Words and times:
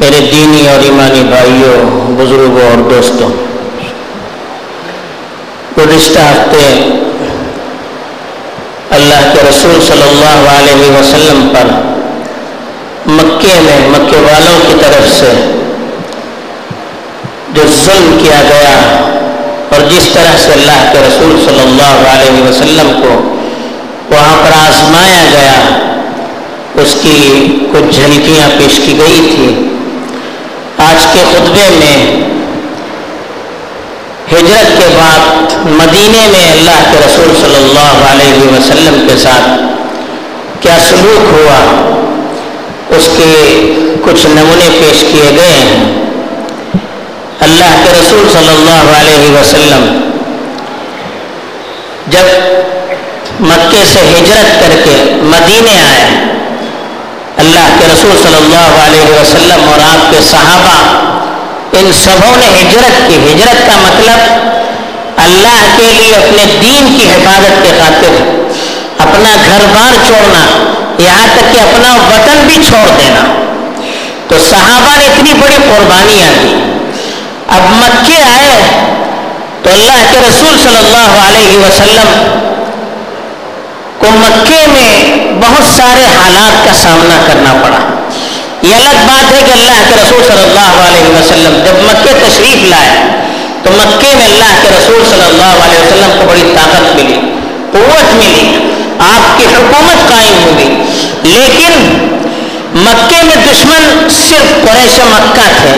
میرے 0.00 0.20
دینی 0.32 0.66
اور 0.68 0.80
ایمانی 0.84 1.22
بھائیوں، 1.28 1.76
بزرگوں 2.18 2.62
اور 2.62 2.82
دوستوں، 2.90 3.30
گزشتہ 5.78 6.20
ہفتے 6.20 6.64
اللہ 8.96 9.26
کے 9.32 9.48
رسول 9.48 9.80
صلی 9.86 10.02
اللہ 10.02 10.46
علیہ 10.50 10.90
وسلم 10.90 11.48
پر 11.54 11.66
مکے 13.08 13.54
میں 13.64 13.78
مکے 13.90 14.20
والوں 14.20 14.58
کی 14.66 14.74
طرف 14.80 15.08
سے 15.12 15.32
جو 17.54 17.62
ظلم 17.74 18.16
کیا 18.22 18.40
گیا 18.48 18.76
اور 19.70 19.88
جس 19.90 20.08
طرح 20.14 20.36
سے 20.44 20.52
اللہ 20.52 20.88
کے 20.92 21.06
رسول 21.06 21.38
صلی 21.44 21.60
اللہ 21.60 22.08
علیہ 22.14 22.42
وسلم 22.42 22.90
کو 23.02 23.14
وہاں 24.10 24.36
پر 24.42 24.52
آزمایا 24.58 25.22
گیا، 25.32 26.82
اس 26.82 26.94
کی 27.02 27.16
کچھ 27.72 27.94
جھلکیاں 27.94 28.48
پیش 28.58 28.78
کی 28.84 28.98
گئی 28.98 29.20
تھی 29.34 29.67
آج 30.98 31.06
کے 31.12 31.24
خطبے 31.30 31.68
میں، 31.70 31.96
ہجرت 34.32 34.78
کے 34.78 34.86
بعد 34.96 35.20
مدینے 35.64 36.26
میں 36.28 36.50
اللہ 36.52 36.90
کے 36.92 36.98
رسول 37.06 37.34
صلی 37.40 37.56
اللہ 37.56 38.06
علیہ 38.10 38.48
وسلم 38.48 39.06
کے 39.08 39.16
ساتھ 39.16 39.48
کیا 40.60 40.78
سلوک 40.88 41.32
ہوا؟ 41.32 41.58
اس 42.96 43.08
کے 43.16 43.32
کچھ 44.04 44.26
نمونے 44.26 44.68
پیش 44.80 45.00
کیے 45.00 45.30
گئے 45.36 45.52
ہیں۔ 45.52 45.84
اللہ 47.40 47.76
کے 47.84 47.90
رسول 48.00 48.28
صلی 48.32 48.48
اللہ 48.48 48.90
علیہ 48.96 49.30
وسلم 49.30 49.86
جب 52.08 52.26
مکے 53.40 53.84
سے 53.92 54.00
ہجرت 54.00 54.60
کر 54.60 54.76
کے 54.84 54.96
مدینے 55.22 55.80
آئے 55.80 56.37
اللہ 57.38 57.66
کے 57.78 57.84
رسول 57.86 58.16
صلی 58.22 58.36
اللہ 58.36 58.80
علیہ 58.84 59.20
وسلم 59.20 59.68
اور 59.68 59.78
آپ 59.80 60.10
کے 60.10 60.20
صحابہ، 60.30 60.76
ان 61.72 61.92
سبوں 61.92 62.36
نے 62.36 62.46
ہجرت 62.46 63.08
کی۔ 63.08 63.14
ہجرت 63.14 63.66
کا 63.66 63.76
مطلب 63.76 64.18
اللہ 65.16 65.60
کے 65.76 65.92
لیے 65.92 66.16
اپنے 66.16 66.44
دین 66.62 66.96
کی 66.96 67.04
حفاظت 67.10 67.62
کے 67.62 67.70
خاطر 67.78 68.16
اپنا 68.98 69.34
گھر 69.46 69.66
بار 69.74 69.94
چھوڑنا، 70.06 70.44
یہاں 70.98 71.26
تک 71.34 71.52
کہ 71.52 71.60
اپنا 71.60 71.94
وطن 72.08 72.46
بھی 72.46 72.62
چھوڑ 72.68 72.88
دینا۔ 72.98 73.24
تو 74.28 74.38
صحابہ 74.50 74.96
نے 74.96 75.06
اتنی 75.06 75.32
بڑی 75.34 75.56
قربانیاں 75.68 76.32
دی 76.42 76.54
اب 77.48 77.62
مکے 77.70 78.22
آئے 78.22 78.56
تو 79.62 79.70
اللہ 79.70 79.98
کے 80.10 80.18
رسول 80.18 80.58
صلی 80.62 80.78
اللہ 80.78 81.26
علیہ 81.26 81.58
وسلم 81.58 82.57
کو 83.98 84.06
مکے 84.10 84.66
میں 84.66 84.92
بہت 85.42 85.64
سارے 85.76 86.04
حالات 86.18 86.64
کا 86.64 86.72
سامنا 86.82 87.18
کرنا 87.26 87.52
پڑا۔ 87.62 87.78
یہ 88.62 88.74
الگ 88.74 88.98
بات 89.06 89.32
ہے 89.32 89.42
کہ 89.46 89.52
اللہ 89.52 89.80
کے 89.88 89.94
رسول 89.94 90.22
صلی 90.26 90.42
اللہ 90.42 90.78
علیہ 90.86 91.08
وسلم 91.08 91.58
جب 91.64 91.82
مکے 91.82 92.12
تشریف 92.26 92.64
لائے، 92.64 92.90
تو 93.62 93.70
مکے 93.70 94.14
میں 94.14 94.24
اللہ 94.24 94.52
کے 94.62 94.68
رسول 94.68 95.02
صلی 95.10 95.24
اللہ 95.24 95.64
علیہ 95.64 95.78
وسلم 95.78 96.10
کو 96.18 96.26
بڑی 96.28 96.42
طاقت 96.54 96.96
ملی، 96.96 97.18
قوت 97.72 98.14
ملی، 98.14 98.56
آپ 98.98 99.38
کی 99.38 99.44
حکومت 99.44 100.08
قائم 100.08 100.42
ہوئی 100.44 100.68
لیکن 101.22 101.72
مکے 102.74 103.22
میں 103.22 103.36
دشمن 103.36 104.08
صرف 104.10 104.52
قریش 104.64 104.98
مکہ 104.98 105.48
تھے۔ 105.56 105.76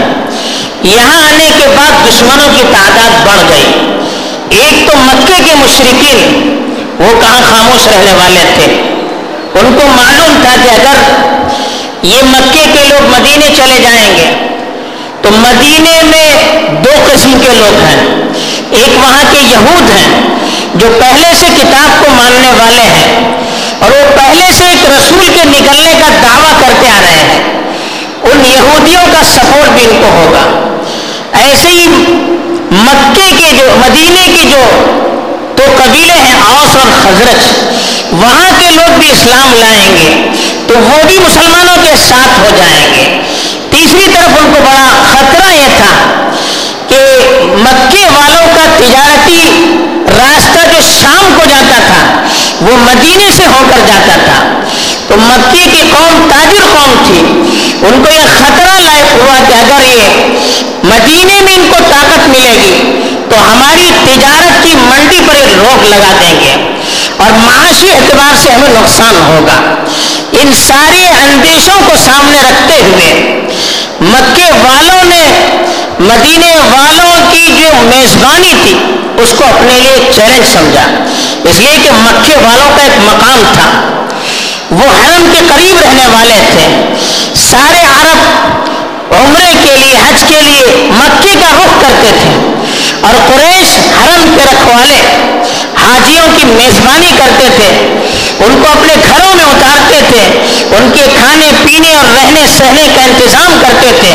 یہاں 0.82 1.20
آنے 1.22 1.50
کے 1.58 1.66
بعد 1.76 2.08
دشمنوں 2.08 2.48
کی 2.56 2.62
تعداد 2.72 3.26
بڑھ 3.26 3.42
گئی۔ 3.48 3.72
ایک 4.50 4.90
تو 4.90 4.96
مکے 4.96 5.42
کے 5.46 5.54
مشرقین 5.54 6.79
وہ 7.00 7.20
کہاں 7.20 7.40
خاموش 7.48 7.86
رہنے 7.86 8.12
والے 8.12 8.44
تھے؟ 8.54 8.64
ان 9.54 9.74
کو 9.76 9.86
معلوم 9.86 10.40
تھا 10.42 10.54
کہ 10.62 10.70
اگر 10.70 10.98
یہ 12.02 12.22
مکے 12.22 12.66
کے 12.72 12.84
لوگ 12.88 13.06
مدینے 13.06 13.46
چلے 13.56 13.78
جائیں 13.82 14.16
گے، 14.16 14.30
تو 15.22 15.30
مدینے 15.30 16.02
میں 16.02 16.28
دو 16.84 16.90
قسم 17.06 17.32
کے 17.40 17.48
لوگ 17.50 17.80
ہیں۔ 17.84 18.28
ایک 18.70 18.98
وہاں 18.98 19.24
کے 19.30 19.38
یہود 19.38 19.90
ہیں، 19.90 20.20
جو 20.74 20.86
پہلے 21.00 21.32
سے 21.38 21.46
کتاب 21.56 22.00
کو 22.00 22.12
ماننے 22.12 22.52
والے 22.58 22.82
ہیں، 22.82 23.24
اور 23.78 23.90
وہ 23.90 24.16
پہلے 24.16 24.52
سے 24.52 24.64
ایک 24.64 24.84
رسول 24.90 25.28
کے 25.34 25.44
نکلنے 25.44 25.92
کا 25.98 26.08
دعویٰ 26.22 26.52
کرتے 26.60 26.88
آ 26.88 27.00
رہے 27.00 27.22
ہیں۔ 27.22 27.42
ان 28.22 28.44
یہودیوں 28.46 29.04
کا 29.12 29.22
سپورٹ 29.24 29.68
بھی 29.68 29.84
ان 29.84 30.02
کو 30.02 30.08
ہوگا۔ 30.08 30.44
ایسے 31.40 31.68
ہی 31.68 31.86
مکے 32.72 33.30
کے 33.38 33.52
جو، 33.58 33.66
مدینے 33.76 34.26
کی 34.34 34.48
جو 34.50 34.62
تو 35.60 35.84
قبیلے 35.84 36.12
ہیں 36.12 36.34
اوس 36.42 36.76
اور 36.76 36.86
خزرج 37.02 37.64
وہاں 38.12 38.50
کے 38.58 38.70
لوگ 38.70 38.98
بھی 38.98 39.10
اسلام 39.12 39.54
لائیں 39.54 39.96
گے 39.96 40.28
تو 40.66 40.74
وہ 40.78 41.06
بھی 41.06 41.18
مسلمانوں 41.18 41.76
کے 41.82 41.96
ساتھ 42.08 42.40
ہو 42.40 42.46
جائیں 42.56 42.94
گے۔ 42.94 43.20
تیسری 43.70 44.06
طرف 44.12 44.28
ان 44.28 44.52
کو 44.52 44.60
بڑا 44.60 45.02
خطرہ 45.12 45.52
یہ 45.52 45.66
تھا 45.76 46.30
کہ 46.88 46.96
مکے 47.42 48.06
والوں 48.06 48.46
کا 48.54 48.64
تجارتی 48.78 49.48
راستہ 50.18 50.72
جو 50.72 50.80
شام 51.00 51.34
کو 51.36 51.44
جاتا 51.48 51.76
تھا، 51.86 52.22
وہ 52.60 52.76
مدینے 52.76 53.30
سے 53.36 53.46
ہو 53.46 53.62
کر 53.70 53.80
جاتا 53.86 54.16
تھا۔ 54.24 54.60
تو 55.08 55.14
مکے 55.16 55.64
کی 55.72 55.82
قوم 55.90 56.28
تاجر 56.30 56.62
قوم 56.72 56.94
تھی۔ 57.06 57.20
ان 57.86 58.02
کو 58.04 58.12
یہ 58.12 58.24
خطرہ 58.38 58.59
اگر 59.60 59.80
یہ 59.86 60.26
مدینے 60.84 61.40
میں 61.40 61.54
ان 61.54 61.66
کو 61.70 61.76
طاقت 61.90 62.28
ملے 62.28 62.54
گی، 62.60 63.00
تو 63.30 63.36
ہماری 63.36 63.90
تجارت 64.04 64.64
کی 64.64 64.74
منڈی 64.74 65.20
پر 65.26 65.34
ایک 65.34 65.54
روک 65.58 65.88
لگا 65.88 66.12
دیں 66.20 66.34
گے 66.40 66.52
اور 67.16 67.30
معاشی 67.32 67.90
اعتبار 67.90 68.36
سے 68.42 68.50
ہمیں 68.50 68.68
نقصان 68.68 69.16
ہوگا۔ 69.16 69.58
ان 70.32 70.52
سارے 70.66 71.06
اندیشوں 71.08 71.80
کو 71.86 71.92
سامنے 72.04 72.38
رکھتے 72.40 72.74
ہوئے 72.74 73.40
مکے 74.00 74.50
والوں 74.52 75.04
نے، 75.04 75.24
مدینے 75.98 76.52
والوں 76.70 77.32
کی 77.32 77.46
جو 77.58 77.68
میزبانی 77.82 78.52
تھی، 78.62 78.74
اس 79.22 79.34
کو 79.38 79.44
اپنے 79.44 79.78
لیے 79.78 80.10
چیلنج 80.14 80.46
سمجھا۔ 80.46 81.04
اس 81.44 81.60
لیے 81.60 81.76
کہ 81.82 81.90
مکے 81.92 82.36
والوں 82.36 82.76
کا 82.76 82.82
ایک 82.82 82.98
مقام 82.98 83.42
تھا۔ 83.52 83.70
وہ 84.70 84.84
حرم 84.84 85.24
کے 85.32 85.38
قریب 85.48 85.78
رہنے 85.80 86.06
والے 86.06 86.38
تھے 86.50 86.94
سارے 87.34 87.80
عرب 87.80 88.20
عمرے 89.14 89.54
کے 89.62 89.76
لیے 89.76 89.96
حج 89.96 90.24
کے 90.28 90.40
لیے 90.40 90.90
مکے 90.90 91.34
کا 91.40 91.48
رخ 91.56 91.80
کرتے 92.00 92.28
تھے 92.30 92.98
اور 93.02 93.14
قریش 93.26 93.76
حرم 93.96 94.34
کے 94.36 94.44
رکھوالے 94.44 95.29
حاجیوں 95.86 96.28
کی 96.36 96.44
میزبانی 96.44 97.12
کرتے 97.18 97.46
تھے، 97.56 97.68
ان 98.44 98.62
کو 98.62 98.68
اپنے 98.72 98.94
گھروں 99.08 99.34
میں 99.34 99.44
اتارتے 99.44 100.00
تھے، 100.08 100.22
ان 100.76 100.90
کے 100.94 101.06
کھانے، 101.18 101.50
پینے 101.66 101.94
اور 101.94 102.04
رہنے، 102.04 102.46
سہنے 102.58 102.88
کا 102.94 103.02
انتظام 103.02 103.58
کرتے 103.60 103.92
تھے۔ 104.00 104.14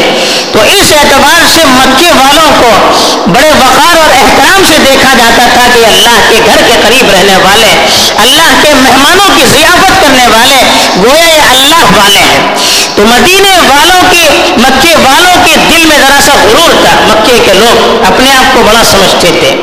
تو 0.52 0.60
اس 0.60 0.92
اعتبار 0.92 1.48
سے 1.54 1.66
مکے 1.66 2.12
والوں 2.12 2.52
کو 2.60 2.92
بڑے 3.28 3.52
وقار 3.52 3.98
اور 3.98 4.10
احترام 4.14 4.64
سے 4.66 4.78
دیکھا 4.86 5.14
جاتا 5.14 5.48
تھا 5.54 5.68
کہ 5.74 5.86
اللہ 5.86 6.20
کے 6.30 6.40
گھر 6.46 6.58
کے 6.68 6.74
قریب 6.82 7.10
رہنے 7.10 7.38
والے، 7.38 7.86
اللہ 8.18 8.52
کے 8.62 8.74
مہمانوں 8.74 9.30
کی 9.36 9.44
ضیافت 9.46 10.02
کرنے 10.02 10.28
والے 10.28 10.64
گویا 10.98 11.24
یہ 11.24 11.42
اللہ 11.50 11.98
والے 11.98 12.20
ہیں۔ 12.20 12.56
تو 12.96 13.06
مدینے 13.06 13.58
والوں 13.68 14.02
کے 14.12 14.30
مکے 14.58 14.96
والوں 14.96 15.46
کے 15.46 15.56
دل 15.70 15.86
میں 15.86 15.98
ذرا 15.98 16.20
سا 16.26 16.34
غرور 16.44 16.72
تھا۔ 16.84 16.96
مکے 17.00 17.40
کے 17.46 17.54
لوگ 17.54 18.06
اپنے 18.06 18.32
آپ 18.32 18.56
کو 18.56 18.64
بڑا 18.64 18.84
سمجھتے 18.84 19.28
تھے۔ 19.40 19.56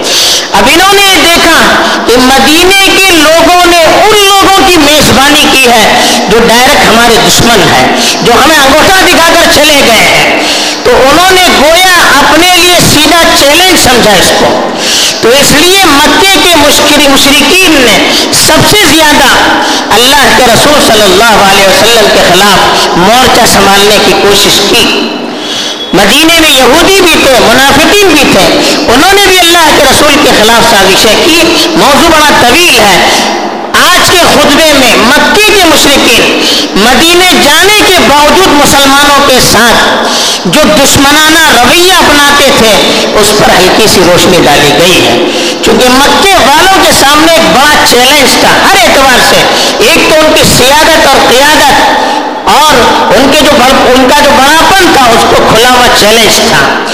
اب 0.53 0.69
انہوں 0.73 0.93
نے 0.93 1.12
کہ 2.13 2.19
مدینے 2.19 2.89
کے 2.97 3.11
لوگوں 3.11 3.67
نے 3.67 3.85
ان 3.85 4.27
لوگوں 4.27 4.69
کی 4.69 4.77
میزبانی 4.77 5.47
کی 5.53 5.67
ہے 5.67 5.95
جو 6.29 6.39
ڈائریکٹ 6.49 6.85
ہمارے 6.89 7.17
دشمن 7.29 7.61
ہیں، 7.73 7.97
جو 8.23 8.33
ہمیں 8.33 8.59
انگوٹھا 8.59 9.01
دکھا 9.01 9.29
کر 9.35 9.47
چلے 9.55 9.81
گئے 9.87 10.05
ہیں۔ 10.05 10.43
تو 10.85 10.91
انہوں 10.91 11.31
نے 11.31 11.43
گویا 11.59 12.19
اپنے 12.19 12.49
لیے 12.57 12.81
سیدھا 12.91 13.23
چیلنج 13.39 13.81
سمجھا 13.81 14.11
اس 14.11 14.33
کو۔ 14.41 14.69
تو 15.21 15.29
اس 15.29 15.53
لیے 15.53 15.85
مکے 15.85 16.37
کے 16.45 16.55
مشکل 16.57 17.09
مشرقین 17.09 17.85
نے 17.87 17.99
سب 18.33 18.71
سے 18.71 18.77
زیادہ 18.95 19.59
اللہ 19.95 20.37
کے 20.37 20.45
رسول 20.55 20.81
صلی 20.87 21.03
اللہ 21.03 21.51
علیہ 21.51 21.69
وسلم 21.69 22.07
کے 22.13 22.21
خلاف 22.29 22.89
مورچہ 22.97 23.53
سنبھالنے 23.53 23.99
کی 24.07 24.13
کوشش 24.23 24.61
کی۔ 24.71 25.09
مدینے 25.93 26.41
میں 26.41 26.51
یہودی 26.51 27.01
بھی 27.01 27.15
تھے، 27.23 27.39
منافقین 27.41 28.09
بھی 28.09 28.25
تھے۔ 28.33 28.47
انہوں 28.93 29.13
نے 29.13 29.27
بھی 29.27 29.39
اللہ 29.39 29.77
کے 29.77 29.85
رسول 29.91 30.15
کے 30.23 30.31
خلاف 30.39 30.71
سازشیں 30.71 31.17
کی۔ 31.25 31.43
موضوع 31.77 32.09
بڑا 32.09 32.31
طویل 32.41 32.79
ہے۔ 32.79 32.97
آج 33.73 34.11
کے 34.11 34.19
خطبے 34.35 34.73
میں 34.73 34.97
مکے 34.97 35.53
کے 35.57 35.65
مشرقین 35.65 36.41
مدینے 36.75 37.33
جانے 37.43 37.81
کے 37.87 37.99
باوجود 38.09 38.49
مسلمانوں 38.49 39.29
کے 39.29 39.39
ساتھ 39.53 40.09
جو 40.45 40.61
دشمنانہ 40.65 41.61
رویہ 41.61 41.93
اپناتے 41.93 42.49
تھے، 42.59 42.71
اس 43.15 43.33
پر 43.39 43.59
ہلکی 43.59 43.87
سی 43.89 44.01
روشنی 44.07 44.39
ڈالی 44.45 44.71
گئی 44.79 45.07
ہے۔ 45.07 45.27
چونکہ 45.65 45.89
مکے 45.89 46.35
والوں 46.35 46.83
کے 46.83 46.93
سامنے 46.93 47.39
بڑا 47.55 47.87
چیلنج 47.91 48.31
تھا 48.41 48.49
ہر 48.49 48.77
اعتبار 48.77 49.21
سے۔ 49.31 49.37
ایک 49.79 50.11
تو 50.11 50.15
ان 50.15 50.33
کی 50.35 50.45
سیادت 50.57 51.07
اور 51.07 51.17
قیادت 51.31 52.12
اور 52.45 52.75
ان 53.15 53.31
کے 53.33 53.41
جو 53.41 53.51
ان 53.95 54.09
کا 54.09 54.21
جو 54.25 54.31
بڑاپن 54.31 54.93
تھا، 54.93 55.05
اس 55.05 55.25
کو 55.31 55.37
کھلا 55.51 55.71
ہوا 55.71 55.87
چیلنج 55.99 56.35
تھا۔ 56.49 56.85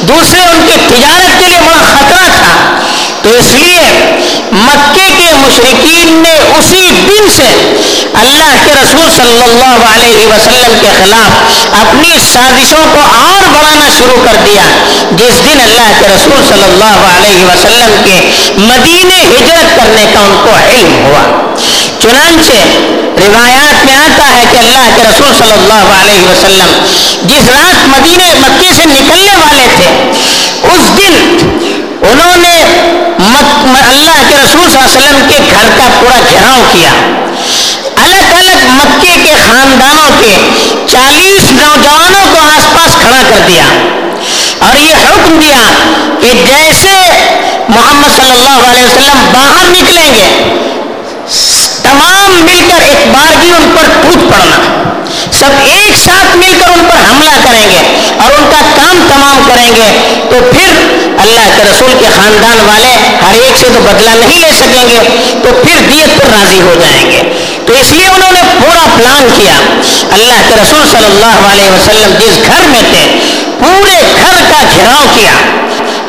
دوسرے، 0.00 0.40
ان 0.40 0.66
کی 0.66 0.94
تجارت 0.94 1.40
کے 1.40 1.46
لیے 1.46 1.60
بڑا 1.60 1.84
خطرہ 1.84 2.28
تھا۔ 2.34 2.78
تو 3.22 3.28
اس 3.28 3.52
لیے 3.52 3.80
مکے 4.52 5.08
کے 5.18 5.32
مشرقین 5.32 6.22
نے 6.22 6.38
اسی 6.58 6.90
دن 7.08 7.30
سے 7.36 7.76
اللہ 8.14 8.56
کے 8.64 8.72
رسول 8.72 9.10
صلی 9.16 9.42
اللہ 9.42 9.86
علیہ 9.94 10.26
وسلم 10.26 10.78
کے 10.80 10.88
خلاف 10.98 11.30
اپنی 11.80 12.18
سازشوں 12.32 12.84
کو 12.92 13.00
اور 13.00 13.48
بڑھانا 13.48 13.88
شروع 13.98 14.24
کر 14.24 14.36
دیا۔ 14.46 14.62
جس 15.10 15.44
دن 15.44 15.60
اللہ 15.60 16.00
کے 16.00 16.06
رسول 16.16 16.44
صلی 16.48 16.64
اللہ 16.64 16.98
علیہ 17.16 17.44
وسلم 17.44 18.02
کے 18.04 18.30
مدینے 18.56 19.14
ہجرت 19.14 19.76
کرنے 19.76 20.06
کا 20.12 20.20
ان 20.20 20.40
کو 20.42 20.50
علم 20.70 21.04
ہوا۔ 21.04 21.54
چنانچہ 21.98 22.52
روایات 23.26 23.67
کہ 24.58 24.64
اللہ 24.64 24.96
کے 24.96 25.02
رسول 25.02 25.34
صلی 25.38 25.52
اللہ 25.52 26.00
علیہ 26.00 26.22
وسلم 26.22 26.86
جس 27.22 27.48
رات 27.48 27.88
مدینے 27.88 28.34
مکے 28.34 28.72
سے 28.76 28.84
نکلنے 28.84 29.36
والے 29.36 29.66
تھے، 29.76 29.84
اس 30.72 30.96
دن 30.98 31.14
انہوں 32.02 32.36
نے 32.36 32.54
اللہ 33.18 34.18
کے 34.28 34.34
رسول 34.44 34.70
صلی 34.70 34.78
اللہ 34.78 34.88
علیہ 34.88 34.98
وسلم 34.98 35.28
کے 35.28 35.38
گھر 35.50 35.68
کا 35.78 35.88
پورا 36.00 36.18
گھیراؤ 36.30 36.62
کیا۔ 36.72 36.90
الگ 37.96 38.32
الگ 38.38 38.66
مکے 38.70 39.14
کے 39.24 39.34
خاندانوں 39.46 40.10
کے 40.20 40.36
چالیس 40.86 41.50
نوجوانوں 41.52 42.26
کو 42.32 42.38
آس 42.42 42.74
پاس 42.74 42.96
کھڑا 43.02 43.22
کر 43.28 43.40
دیا۔ 43.48 43.64
اور 44.58 44.76
یہ 44.76 44.94
حکم 44.94 45.38
دیا 45.40 45.62
کہ 46.20 46.32
جیسے 46.46 46.96
محمد 47.68 48.16
صلی 48.16 48.30
اللہ 48.30 48.70
علیہ 48.70 48.84
وسلم 48.84 49.28
باہر 49.32 49.70
نکلیں 49.70 50.14
گے 50.14 50.26
تمام 51.88 52.44
مل 52.44 52.60
کر 52.68 52.82
ایک 52.82 53.06
بار 53.06 53.36
بھی 53.40 53.50
ان 53.50 53.70
پر 53.76 54.02
ٹوٹ 54.02 54.30
پڑنا 54.30 54.58
سب 55.32 55.50
ایک 55.64 55.98
ساتھ 55.98 56.36
مل 56.36 56.54
کر 56.60 56.68
ان 56.68 56.84
پر 56.88 57.10
حملہ 57.10 57.36
کریں 57.44 57.70
گے 57.70 57.78
اور 58.18 58.32
ان 58.38 58.50
کا 58.50 58.60
کام 58.76 59.06
تمام 59.08 59.42
کریں 59.46 59.76
گے 59.76 60.18
تو 60.30 60.36
پھر 60.52 60.68
اللہ 61.18 61.48
کے 61.56 61.62
رسول 61.70 61.92
کے 61.98 62.06
خاندان 62.16 62.60
والے 62.68 62.92
ہر 63.22 63.34
ایک 63.34 63.58
سے 63.58 63.66
تو 63.74 63.80
بدلہ 63.80 64.10
نہیں 64.10 64.38
لے 64.40 64.52
سکیں 64.52 64.88
گے، 64.88 64.98
تو 65.42 65.62
پھر 65.64 65.80
دیت 65.88 66.20
پر 66.20 66.30
راضی 66.30 66.60
ہو 66.60 66.74
جائیں 66.80 67.10
گے۔ 67.10 67.22
تو 67.66 67.72
اس 67.72 67.92
لیے 67.92 68.06
انہوں 68.06 68.32
نے 68.32 68.40
پورا 68.60 68.86
پلان 68.96 69.28
کیا۔ 69.36 69.54
اللہ 70.12 70.40
کے 70.48 70.54
رسول 70.62 70.86
صلی 70.90 71.04
اللہ 71.04 71.52
علیہ 71.52 71.70
وسلم 71.70 72.14
جس 72.18 72.38
گھر 72.46 72.68
میں 72.68 72.82
تھے، 72.90 73.18
پورے 73.60 73.98
گھر 74.16 74.34
کا 74.50 74.62
گھیراؤ 74.74 75.04
کیا۔ 75.14 75.32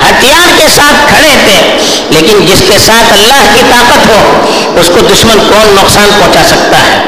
ہتھیار 0.06 0.50
کے 0.58 0.68
ساتھ 0.76 1.08
کھڑے 1.10 1.34
تھے، 1.46 1.78
لیکن 2.10 2.46
جس 2.46 2.62
کے 2.68 2.80
ساتھ 2.86 3.14
اللہ 3.14 3.42
کی 3.56 3.62
طاقت 3.70 4.08
ہو، 4.08 4.42
اس 4.82 4.88
کو 4.88 5.00
دشمن 5.14 5.40
کون 5.40 5.76
نقصان 5.76 6.10
پہنچا 6.20 6.44
سکتا 6.48 6.78
ہے؟ 6.78 7.00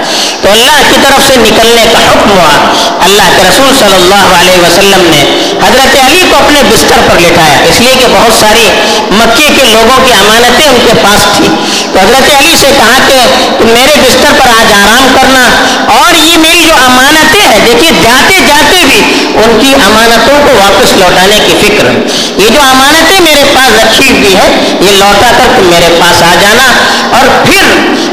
تو 0.41 0.51
اللہ 0.51 0.77
کی 0.89 0.97
طرف 1.03 1.27
سے 1.27 1.35
نکلنے 1.35 1.85
کا 1.93 1.99
حکم 1.99 2.29
ہوا۔ 2.29 2.73
اللہ 3.05 3.29
کے 3.35 3.43
رسول 3.49 3.75
صلی 3.79 3.95
اللہ 3.95 4.25
علیہ 4.39 4.59
وسلم 4.61 5.03
نے 5.09 5.21
حضرت 5.63 5.95
علی 6.07 6.21
کو 6.29 6.35
اپنے 6.35 6.61
بستر 6.63 7.01
پر 7.09 7.19
لٹایا۔ 7.19 7.57
اس 7.69 7.79
لیے 7.79 7.95
کہ 7.99 8.07
بہت 8.11 8.39
ساری 8.39 8.67
مکے 9.11 9.49
کے 9.55 9.63
لوگوں 9.63 10.05
کی 10.05 10.13
امانتیں 10.13 10.67
ان 10.67 10.79
کے 10.85 10.93
پاس 11.03 11.25
تھی 11.37 11.47
تو 11.93 11.99
حضرت 11.99 12.29
علی 12.39 12.55
سے 12.57 12.67
کہا 12.77 12.97
کہ 13.07 13.19
تم 13.59 13.67
میرے 13.67 13.95
بستر 14.01 14.33
پر 14.39 14.47
آج 14.59 14.73
آرام 14.73 15.07
کرنا 15.15 15.43
اور 15.93 16.13
یہ 16.13 16.37
میری 16.37 16.63
جو 16.67 16.73
امانتیں 16.75 17.41
ہیں 17.41 17.59
دیکھیے 17.65 17.91
جاتے 18.01 18.39
جاتے 18.47 18.83
بھی 18.85 19.01
ان 19.43 19.59
کی 19.59 19.73
امانتوں 19.73 20.35
کو 20.45 20.55
واپس 20.57 20.93
لوٹانے 20.97 21.39
کی 21.47 21.53
فکر۔ 21.61 21.85
یہ 22.41 22.49
جو 22.49 22.59
امانتیں 22.61 23.19
میرے 23.19 23.43
پاس 23.55 23.83
رکھی 23.83 24.11
ہوئی 24.11 24.35
ہے 24.35 24.75
یہ 24.81 24.91
لوٹا 24.91 25.31
کر 25.37 25.49
تم 25.57 25.65
میرے 25.65 25.95
پاس 25.99 26.23
آ 26.23 26.35
جانا۔ 26.41 26.67
اور 27.17 27.45
پھر 27.45 27.63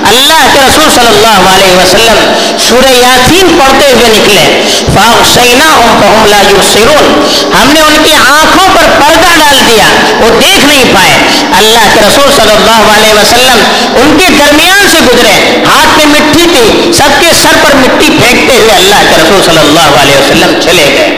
اللہ 0.09 0.43
کے 0.53 0.61
رسول 0.69 0.91
صلی 0.95 1.07
اللہ 1.07 1.49
علیہ 1.55 1.77
وسلم 1.77 2.33
سورہ 2.69 2.91
یاسین 2.91 3.59
پڑھتے 3.59 3.93
ہوئے 3.93 4.09
نکلے۔ 4.09 4.63
فاغشینا 4.95 5.81
فہم 6.01 6.27
لا 6.27 6.37
یبصرون 6.37 7.27
ہم 7.61 7.73
نے 7.73 7.81
ان 7.81 8.03
کی 8.05 8.15
آنکھوں 8.15 8.69
پر 8.69 9.01
پردہ 9.01 9.39
ڈال 9.39 9.61
دیا، 9.67 9.85
وہ 10.21 10.41
دیکھ 10.41 10.65
نہیں 10.65 10.85
پائے۔ 10.95 11.15
اللہ 11.59 11.87
کے 11.95 12.01
رسول 12.01 12.33
صلی 12.37 12.53
اللہ 12.53 12.93
علیہ 12.97 13.15
وسلم 13.15 13.65
ان 13.97 14.19
کے 14.19 14.27
درمیان 14.39 14.89
سے 14.91 14.99
گزرے۔ 15.01 15.63
ہاتھ 15.67 15.99
میں 15.99 16.07
مٹی 16.07 16.47
تھی، 16.53 16.93
سب 16.93 17.21
کے 17.21 17.27
سر 17.43 17.57
پر 17.63 17.75
مٹی 17.75 18.07
پھینکتے 18.07 18.57
ہوئے 18.57 18.75
اللہ 18.75 19.11
کے 19.11 19.17
رسول 19.17 19.43
صلی 19.47 19.59
اللہ 19.59 20.03
علیہ 20.03 20.17
وسلم 20.17 20.61
چلے 20.61 20.95
گئے۔ 20.99 21.18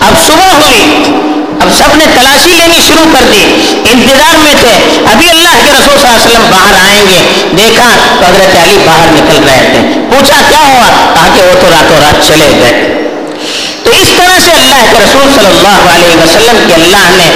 اب 0.00 0.14
صبح 0.26 0.54
ہوئی۔ 0.54 1.02
اب 1.60 1.68
سب 1.78 1.96
نے 1.96 2.04
تلاشی 2.14 2.50
لینی 2.50 2.80
شروع 2.86 3.12
کر 3.12 3.24
دی۔ 3.32 3.54
انتظار 3.90 4.38
میں 4.38 4.54
تھے۔ 4.60 5.02
ابھی 5.12 5.30
اللہ 5.30 5.48
کے 5.48 5.70
رسول 5.70 5.98
صلی 6.00 6.08
اللہ 6.08 6.24
علیہ 6.24 6.38
وسلم 6.38 6.50
باہر 6.50 6.74
آئیں 6.84 7.04
گے۔ 7.10 7.46
دیکھا 7.58 7.88
تو 8.20 8.26
حضرت 8.26 8.62
علی 8.62 8.78
باہر 8.86 9.06
نکل 9.12 9.48
رہے 9.48 9.68
تھے۔ 9.72 10.00
پوچھا، 10.10 10.36
کیا 10.48 10.58
ہوا؟ 10.58 11.14
کہا 11.14 11.28
کہ 11.36 11.42
وہ 11.42 11.60
تو 11.60 11.70
راتوں 11.70 11.96
رات 12.00 12.26
چلے 12.26 12.50
گئے۔ 12.60 13.02
تو 13.82 13.90
اس 13.90 14.08
طرح 14.16 14.38
سے 14.44 14.50
اللہ 14.52 14.92
کے 14.92 14.98
رسول 14.98 15.32
صلی 15.34 15.46
اللہ 15.46 15.94
علیہ 15.94 16.16
وسلم 16.16 16.58
کے 16.66 16.74
اللہ 16.74 17.10
نے 17.10 17.30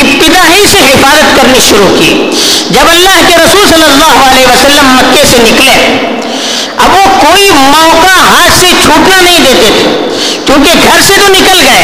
ابتدا 0.00 0.48
ہی 0.54 0.66
سے 0.66 0.78
حفاظت 0.78 1.36
کرنی 1.36 1.60
شروع 1.68 1.98
کی۔ 1.98 2.30
جب 2.70 2.84
اللہ 2.88 3.20
کے 3.28 3.36
رسول 3.36 3.68
صلی 3.68 3.84
اللہ 3.84 4.24
علیہ 4.30 4.46
وسلم 4.46 4.86
مکے 4.86 5.24
سے 5.30 5.36
نکلے 5.38 5.96
اب 6.84 6.94
وہ 6.94 7.20
کوئی 7.20 7.50
موقع 7.50 8.18
ہاتھ 8.18 8.58
سے 8.60 8.66
چھوٹنا 8.84 9.20
نہیں 9.20 9.38
دیتے 9.38 9.70
تھے، 9.76 9.88
کیونکہ 10.46 10.70
گھر 10.82 11.00
سے 11.06 11.14
تو 11.20 11.28
نکل 11.28 11.60
گئے۔ 11.64 11.82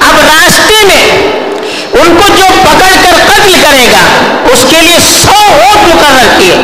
اب 0.00 0.18
راستے 0.18 0.84
میں 0.84 1.04
ان 1.92 2.16
کو 2.18 2.28
جو 2.38 2.46
پکڑ 2.62 2.92
کر 3.02 3.16
قتل 3.26 3.54
کرے 3.62 3.86
گا، 3.92 4.04
اس 4.52 4.64
کے 4.70 4.76
لیے 4.76 5.00
سو 5.00 5.38
ووٹ 5.50 5.88
مقرر 5.88 6.38
کیے۔ 6.38 6.56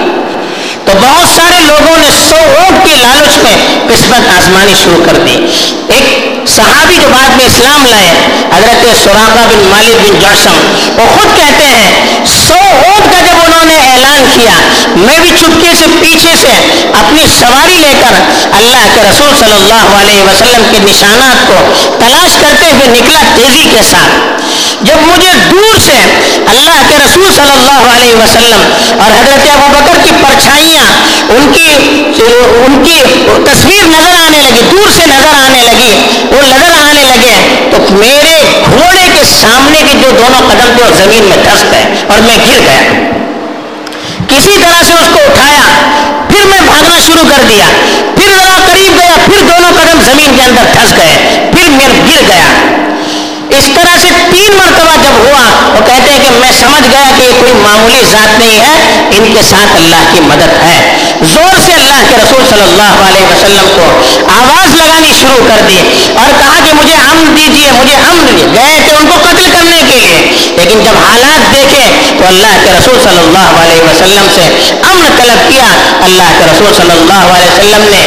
تو 0.85 0.93
بہت 1.01 1.29
سارے 1.29 1.61
لوگوں 1.61 1.97
نے 1.97 2.11
سو 2.29 2.37
ووٹ 2.37 2.85
کے 2.85 2.95
لالچ 2.97 3.37
میں 3.37 3.55
قسمت 3.89 4.29
آزمانی 4.37 4.75
شروع 4.85 5.05
کر 5.05 5.17
دی۔ 5.27 5.37
ایک 5.89 6.49
صحابی 6.49 6.95
جو 6.95 7.09
بعد 7.09 7.29
میں 7.29 7.47
اسلام 7.47 7.87
لائے، 7.87 8.11
حضرت 8.53 8.87
سوراخا 9.05 9.45
بن 9.49 9.67
مالک 9.71 9.97
بن 10.01 10.21
جوشم 10.21 10.57
وہ 10.99 11.07
خود 11.15 11.37
کہتے 11.37 11.65
ہیں، 11.65 12.25
سو 12.27 12.61
انہوں 13.57 13.67
نے 13.67 13.93
اعلان 13.93 14.25
کیا۔ 14.33 14.55
میں 14.97 15.19
بھی 15.19 15.31
چپکے 15.39 15.75
سے 15.79 15.85
پیچھے 16.01 16.37
سے 16.41 16.53
اپنی 16.93 17.27
سواری 17.39 17.79
لے 17.81 17.93
کر 18.01 18.15
اللہ 18.57 18.85
کے 18.95 19.01
رسول 19.03 19.35
صلی 19.39 19.53
اللہ 19.53 19.95
علیہ 20.01 20.23
وسلم 20.23 20.63
کے 20.71 20.79
نشانات 20.79 21.47
کو 21.49 21.55
تلاش 21.99 22.35
کرتے 22.35 22.71
ہوئے 22.71 22.87
نکلا 22.87 23.21
تیزی 23.35 23.69
کے 23.71 23.83
ساتھ۔ 23.91 24.43
جب 24.83 24.97
مجھے 25.03 25.33
دور 25.51 25.79
سے 25.85 25.97
اللہ 26.47 26.83
کے 26.89 26.97
رسول 26.97 27.33
صلی 27.35 27.51
اللہ 27.51 27.95
علیہ 27.95 28.15
وسلم 28.15 29.01
اور 29.01 29.11
حضرت 29.11 29.49
ابو 29.55 29.69
بکر 29.73 29.99
کی 30.05 30.11
پرچھائیاں 30.23 30.85
ان 31.29 31.53
کی 31.55 31.69
ان 32.65 32.85
کی 32.85 33.01
تصویر 33.45 33.87
نظر 33.87 34.15
آنے 34.27 34.39
لگی، 34.39 34.63
دور 34.71 34.91
سے 34.91 35.07
نظر 35.07 35.35
آنے 35.45 35.63
لگی، 35.63 35.93
وہ 36.31 36.43
نظر 36.43 36.73
آنے 36.81 37.05
لگے 37.05 37.69
تو 37.71 37.95
میرے 37.95 38.65
گھوڑے 38.65 39.09
کے 39.15 39.25
سامنے 39.41 39.83
کے 39.87 39.99
جو 40.03 40.11
دونوں 40.11 40.49
قدم 40.49 40.77
تھے، 40.77 40.85
وہ 40.85 40.97
زمین 40.97 41.25
میں 41.25 41.37
دھس 41.37 41.65
گئے 41.73 41.85
اور 42.09 42.19
میں 42.19 42.37
گر 42.37 42.61
گیا۔ 42.67 43.26
اسی 44.37 44.57
طرح 44.61 44.83
سے 44.87 44.93
اس 44.93 45.09
کو 45.13 45.21
اٹھایا، 45.27 45.63
پھر 46.29 46.47
میں 46.47 46.61
بھاگنا 46.61 46.99
شروع 47.01 47.29
کر 47.29 47.43
دیا۔ 47.49 47.65
پھر 48.17 48.33
ذرا 48.37 48.59
قریب 48.67 48.99
گیا، 48.99 49.15
پھر 49.25 49.43
دونوں 49.49 49.73
قدم 49.73 50.03
زمین 50.03 50.37
کے 50.37 50.43
اندر 50.43 50.65
دھس 50.75 50.97
گئے، 50.97 51.49
پھر 51.53 51.71
میں 51.71 51.89
گر 52.09 52.23
گیا۔ 52.29 52.86
اس 53.59 53.69
طرح 53.75 53.99
سے 54.01 54.09
تین 54.31 54.57
مرتبہ 54.57 54.97
جب 55.03 55.19
ہوا 55.19 55.71
وہ 55.75 55.87
کہتے 55.87 56.11
ہیں 56.11 56.19
کہ 56.23 56.31
میں 56.39 56.53
سمجھ 56.61 56.89
گیا 56.91 57.11
کہ 57.17 57.23
یہ 57.23 57.41
کوئی 57.41 57.53
معمولی 57.55 58.03
ذات 58.11 58.39
نہیں 58.39 58.61
ہے، 58.61 59.05
ان 59.19 59.35
کے 59.35 59.43
ساتھ 59.43 59.77
اللہ 59.77 60.03
کی 60.13 60.21
مدد 60.21 60.53
ہے۔ 60.63 60.97
زور 61.23 61.61
سے 61.65 61.73
اللہ 61.73 62.01
کے 62.09 62.17
رسول 62.17 62.45
صلی 62.51 62.63
اللہ 62.63 62.95
علیہ 63.09 63.25
وسلم 63.27 63.69
کو 63.75 63.85
آواز 64.33 64.75
لگانی 64.75 65.13
شروع 65.21 65.49
کر 65.49 65.61
دی 65.69 65.79
اور 66.17 66.31
کہا 66.39 66.59
کہ 66.65 66.73
مجھے 66.73 66.95
امن 66.95 67.37
دیجیے 67.37 67.71
مجھے 67.73 67.95
امن 67.95 68.27
دیجیے 68.29 68.47
گئے 68.55 68.81
تھے 68.85 68.97
ان 68.97 69.07
کو 69.07 69.19
قتل 69.23 69.49
کرنے 69.53 69.83
کے 69.89 69.95
لیے۔ 69.95 70.23
لیکن 70.57 70.85
جب 70.85 70.99
حالات 71.07 71.53
دیکھے 71.53 72.15
تو 72.19 72.27
اللہ 72.29 72.53
کے 72.65 72.71
رسول 72.71 72.99
صلی 73.03 73.19
اللہ 73.19 73.63
علیہ 73.63 73.83
وسلم 73.83 74.27
سے 74.35 74.75
امن 74.83 75.09
طلب 75.17 75.51
کیا۔ 75.51 75.65
اللہ 76.05 76.29
کے 76.39 76.45
رسول 76.53 76.75
صلی 76.77 76.91
اللہ 76.91 77.35
علیہ 77.35 77.51
وسلم 77.51 77.89
نے 77.89 78.03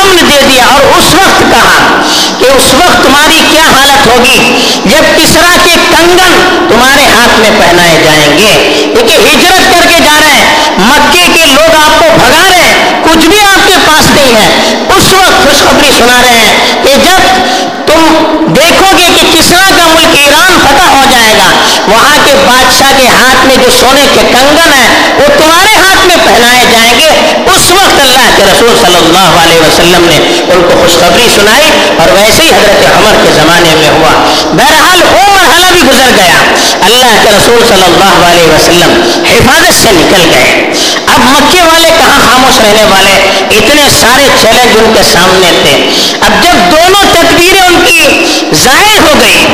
امن 0.00 0.16
دے 0.16 0.40
دیا 0.50 0.64
اور 0.64 0.98
اس 0.98 1.14
وقت 1.14 1.40
کہا 1.40 2.02
کہ 2.38 2.44
اس 2.44 2.74
وقت 2.74 3.04
تمہاری 3.04 3.40
کیا 3.50 3.62
حالت 3.62 4.06
ہوگی؟ 4.06 4.53
جب 4.84 5.04
کسرا 5.16 5.54
کے 5.62 5.74
کنگن 5.90 6.32
تمہارے 6.68 7.04
ہاتھ 7.04 7.38
میں 7.40 7.50
پہنائے 7.58 7.98
جائیں 8.04 8.38
گے، 8.38 8.52
دیکھیے 8.96 9.16
ہجرت 9.18 9.70
کر 9.70 9.86
کے 9.90 10.00
جا 10.04 10.18
رہے 10.20 10.32
ہیں، 10.32 10.78
مکے 10.78 11.26
کے 11.34 11.44
لوگ 11.46 11.74
آپ 11.74 11.98
کو 12.00 12.06
بھگا 12.16 12.42
رہے 12.48 12.62
ہیں، 12.62 13.02
کچھ 13.04 13.26
بھی 13.26 13.40
آپ 13.42 13.66
کے 13.68 13.76
پاس 13.86 14.10
نہیں 14.10 14.34
ہے۔ 14.36 14.48
اس 14.96 15.12
وقت 15.12 15.42
خوشخبری 15.44 15.90
سنا 15.98 16.20
رہے 16.22 16.36
ہیں 16.36 16.82
کہ 16.84 16.94
جب 17.04 17.86
تم 17.86 18.52
دیکھو 18.54 18.96
گے 18.98 19.08
کہ 19.14 19.22
کسرا 19.32 19.70
کا 19.76 19.86
ملک 19.86 20.16
ایران 20.16 20.52
فتح 20.62 20.88
ہو 20.88 21.04
جائے 21.10 21.32
گا 21.38 21.48
وہاں 21.88 22.18
کے 22.24 22.32
بادشاہ 22.46 22.92
کے 23.00 23.08
ہاتھ 23.08 23.46
میں 23.46 23.56
جو 23.56 23.70
سونے 23.80 24.06
کے 24.14 24.20
کنگن 24.32 24.72
ہیں، 24.72 24.88
وہ 25.16 25.26
تمہارے 25.38 25.74
ہاتھ 25.76 26.06
میں 26.06 26.16
پہنائے 26.24 26.64
جائیں 26.72 26.94
گے۔ 27.00 27.08
اس 27.54 27.70
وقت 27.70 28.00
اللہ 28.00 28.30
کے 28.36 28.44
رسول 28.52 28.76
صلی 28.80 28.96
اللہ 28.96 29.40
علیہ 29.42 29.60
وسلم 29.60 30.06
نے 30.10 30.16
ان 30.52 30.62
کو 30.62 30.78
خوشخبری 30.80 31.28
سنائی 31.34 31.70
اور 31.98 32.12
ویسے 32.12 32.42
ہی 32.42 32.48
حضرت 32.48 32.96
عمر 32.96 33.14
کے 33.22 33.30
زمانے 33.34 33.74
میں 33.74 33.88
ہوا۔ 33.88 34.12
بہرحال 34.52 35.00
وہ 35.12 35.22
مرحلہ 35.34 35.66
بھی 35.72 35.82
گزر 35.82 36.10
گیا۔ 36.16 36.38
اللہ 36.82 37.12
کے 37.22 37.30
رسول 37.30 37.62
صلی 37.68 37.84
اللہ 37.84 38.26
علیہ 38.26 38.46
وسلم 38.46 39.00
حفاظت 39.30 39.82
سے 39.82 39.88
نکل 39.92 40.22
گئے۔ 40.30 40.72
اب 41.06 41.18
مکے 41.18 41.62
والے 41.62 41.88
کہاں 41.98 42.20
خاموش 42.24 42.58
رہنے 42.60 42.84
والے؟ 42.84 43.12
اتنے 43.50 43.88
سارے 44.00 44.26
چیلنج 44.42 44.76
ان 44.78 44.92
کے 44.94 45.02
سامنے 45.12 45.50
تھے۔ 45.62 45.74
اب 46.20 46.42
جب 46.42 46.72
دونوں 46.72 47.02
تدبیریں 47.12 47.60
ان 47.60 47.84
کی 47.86 48.24
ظاہر 48.62 48.98
ہو 49.00 49.12
گئی 49.20 49.46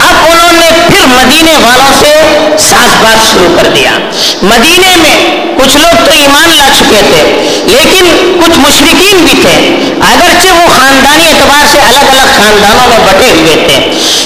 اب 0.00 0.14
انہوں 0.30 0.52
نے 0.52 0.70
پھر 0.88 1.03
مدینے 1.14 1.56
والوں 1.62 1.92
سے 2.00 2.12
ساس 2.60 2.94
بات 3.02 3.24
شروع 3.32 3.56
کر 3.56 3.68
دیا۔ 3.74 3.90
مدینے 4.42 4.94
میں 4.96 5.16
کچھ 5.58 5.76
لوگ 5.76 6.04
تو 6.04 6.12
ایمان 6.12 6.48
لا 6.56 6.68
چکے 6.74 7.00
تھے، 7.08 7.22
لیکن 7.66 8.04
کچھ 8.40 8.58
مشرقین 8.58 9.24
بھی 9.24 9.34
تھے۔ 9.42 9.56
اگرچہ 10.08 10.52
وہ 10.52 10.68
خاندانی 10.70 11.26
اعتبار 11.26 11.66
سے 11.72 11.78
الگ 11.80 12.10
الگ 12.12 12.32
خاندانوں 12.38 12.88
میں 12.88 12.98
بٹے 13.06 13.30
ہوئے 13.30 13.56
تھے، 13.66 13.78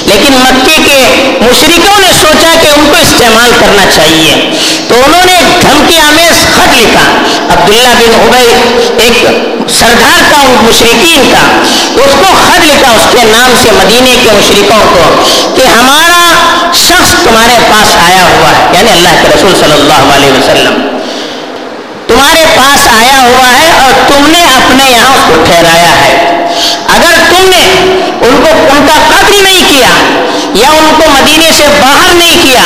لیکن 0.06 0.32
مکے 0.34 0.78
کے 0.84 0.98
مشرقوں 1.40 1.98
نے 2.00 2.12
سوچا 2.12 2.54
کہ 2.62 2.68
ان 2.68 2.86
کو 2.90 2.96
استعمال 3.02 3.50
کرنا 3.60 3.84
چاہیے۔ 3.94 4.50
تو 4.88 4.94
انہوں 4.94 5.26
نے 5.26 5.36
دھمکی 5.62 5.98
آمیز 6.00 6.44
خط 6.54 6.76
لکھا۔ 6.76 7.06
عبداللہ 7.52 7.94
بن 7.98 8.14
عبید 8.20 9.00
ایک 9.00 9.26
سردار 9.78 10.20
تھا 10.28 10.40
ان 10.40 10.56
مشرقین 10.60 11.28
کا 11.32 11.46
اس 12.02 12.14
کو 12.14 12.32
خط 12.36 12.64
لکھا، 12.64 12.90
اس 12.90 13.06
کے 13.12 13.24
نام 13.26 13.54
سے 13.62 13.70
مدینے 13.72 14.14
کے 14.24 14.30
مشرقوں 14.32 14.82
کو 14.92 15.22
کہ 15.56 15.66
ہمارا 15.68 16.27
پاس 17.70 17.96
آیا 18.08 18.24
ہوا 18.24 18.50
ہے 18.50 18.78
یعنی 18.78 18.90
اللہ 18.90 19.22
کے 19.22 19.28
رسول 19.28 19.52
صلی 19.60 19.72
اللہ 19.72 20.14
علیہ 20.14 20.32
وسلم۔ 20.32 20.98
تمہارے 22.06 22.44
پاس 22.56 22.86
آیا 22.98 23.18
ہوا 23.18 23.48
ہے 23.58 23.70
اور 23.80 23.92
تم 24.08 24.26
نے 24.30 24.44
اپنے 24.56 24.90
یہاں 24.90 25.14
اس 25.14 25.22
کو 25.28 25.34
ٹھہرایا 25.44 25.92
ہے۔ 26.04 26.14
اگر 26.88 27.14
تم 27.30 27.48
نے 27.48 27.62
ان 28.20 28.40
کو 28.42 28.72
ان 28.72 28.86
کا 28.86 28.94
قتل 29.08 29.44
نہیں 29.44 29.62
کیا 29.68 29.88
یا 30.54 30.68
ان 30.70 30.90
کو 30.96 31.10
مدینے 31.10 31.52
سے 31.56 31.62
باہر 31.80 32.14
نہیں 32.14 32.36
کیا، 32.42 32.62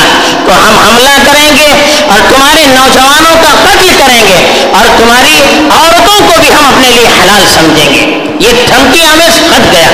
تو 0.47 0.53
ہم 0.53 0.79
حملہ 0.79 1.17
کریں 1.27 1.57
گے 1.57 1.73
اور 2.09 2.21
تمہارے 2.31 2.67
نوجوانوں 2.67 3.35
کا 3.43 3.51
قتل 3.63 3.89
کریں 3.99 4.23
گے 4.29 4.69
اور 4.73 4.85
تمہاری 4.99 5.37
عورتوں 5.71 6.21
کو 6.29 6.41
بھی 6.41 6.55
ہم 6.55 6.67
اپنے 6.67 6.89
لیے 6.89 7.07
حلال 7.07 7.45
سمجھیں 7.55 7.93
گے۔ 7.93 8.27
یہ 8.41 8.67
دھمکی 8.69 9.07
ہمیں 9.07 9.29
خط 9.29 9.73
گیا۔ 9.73 9.89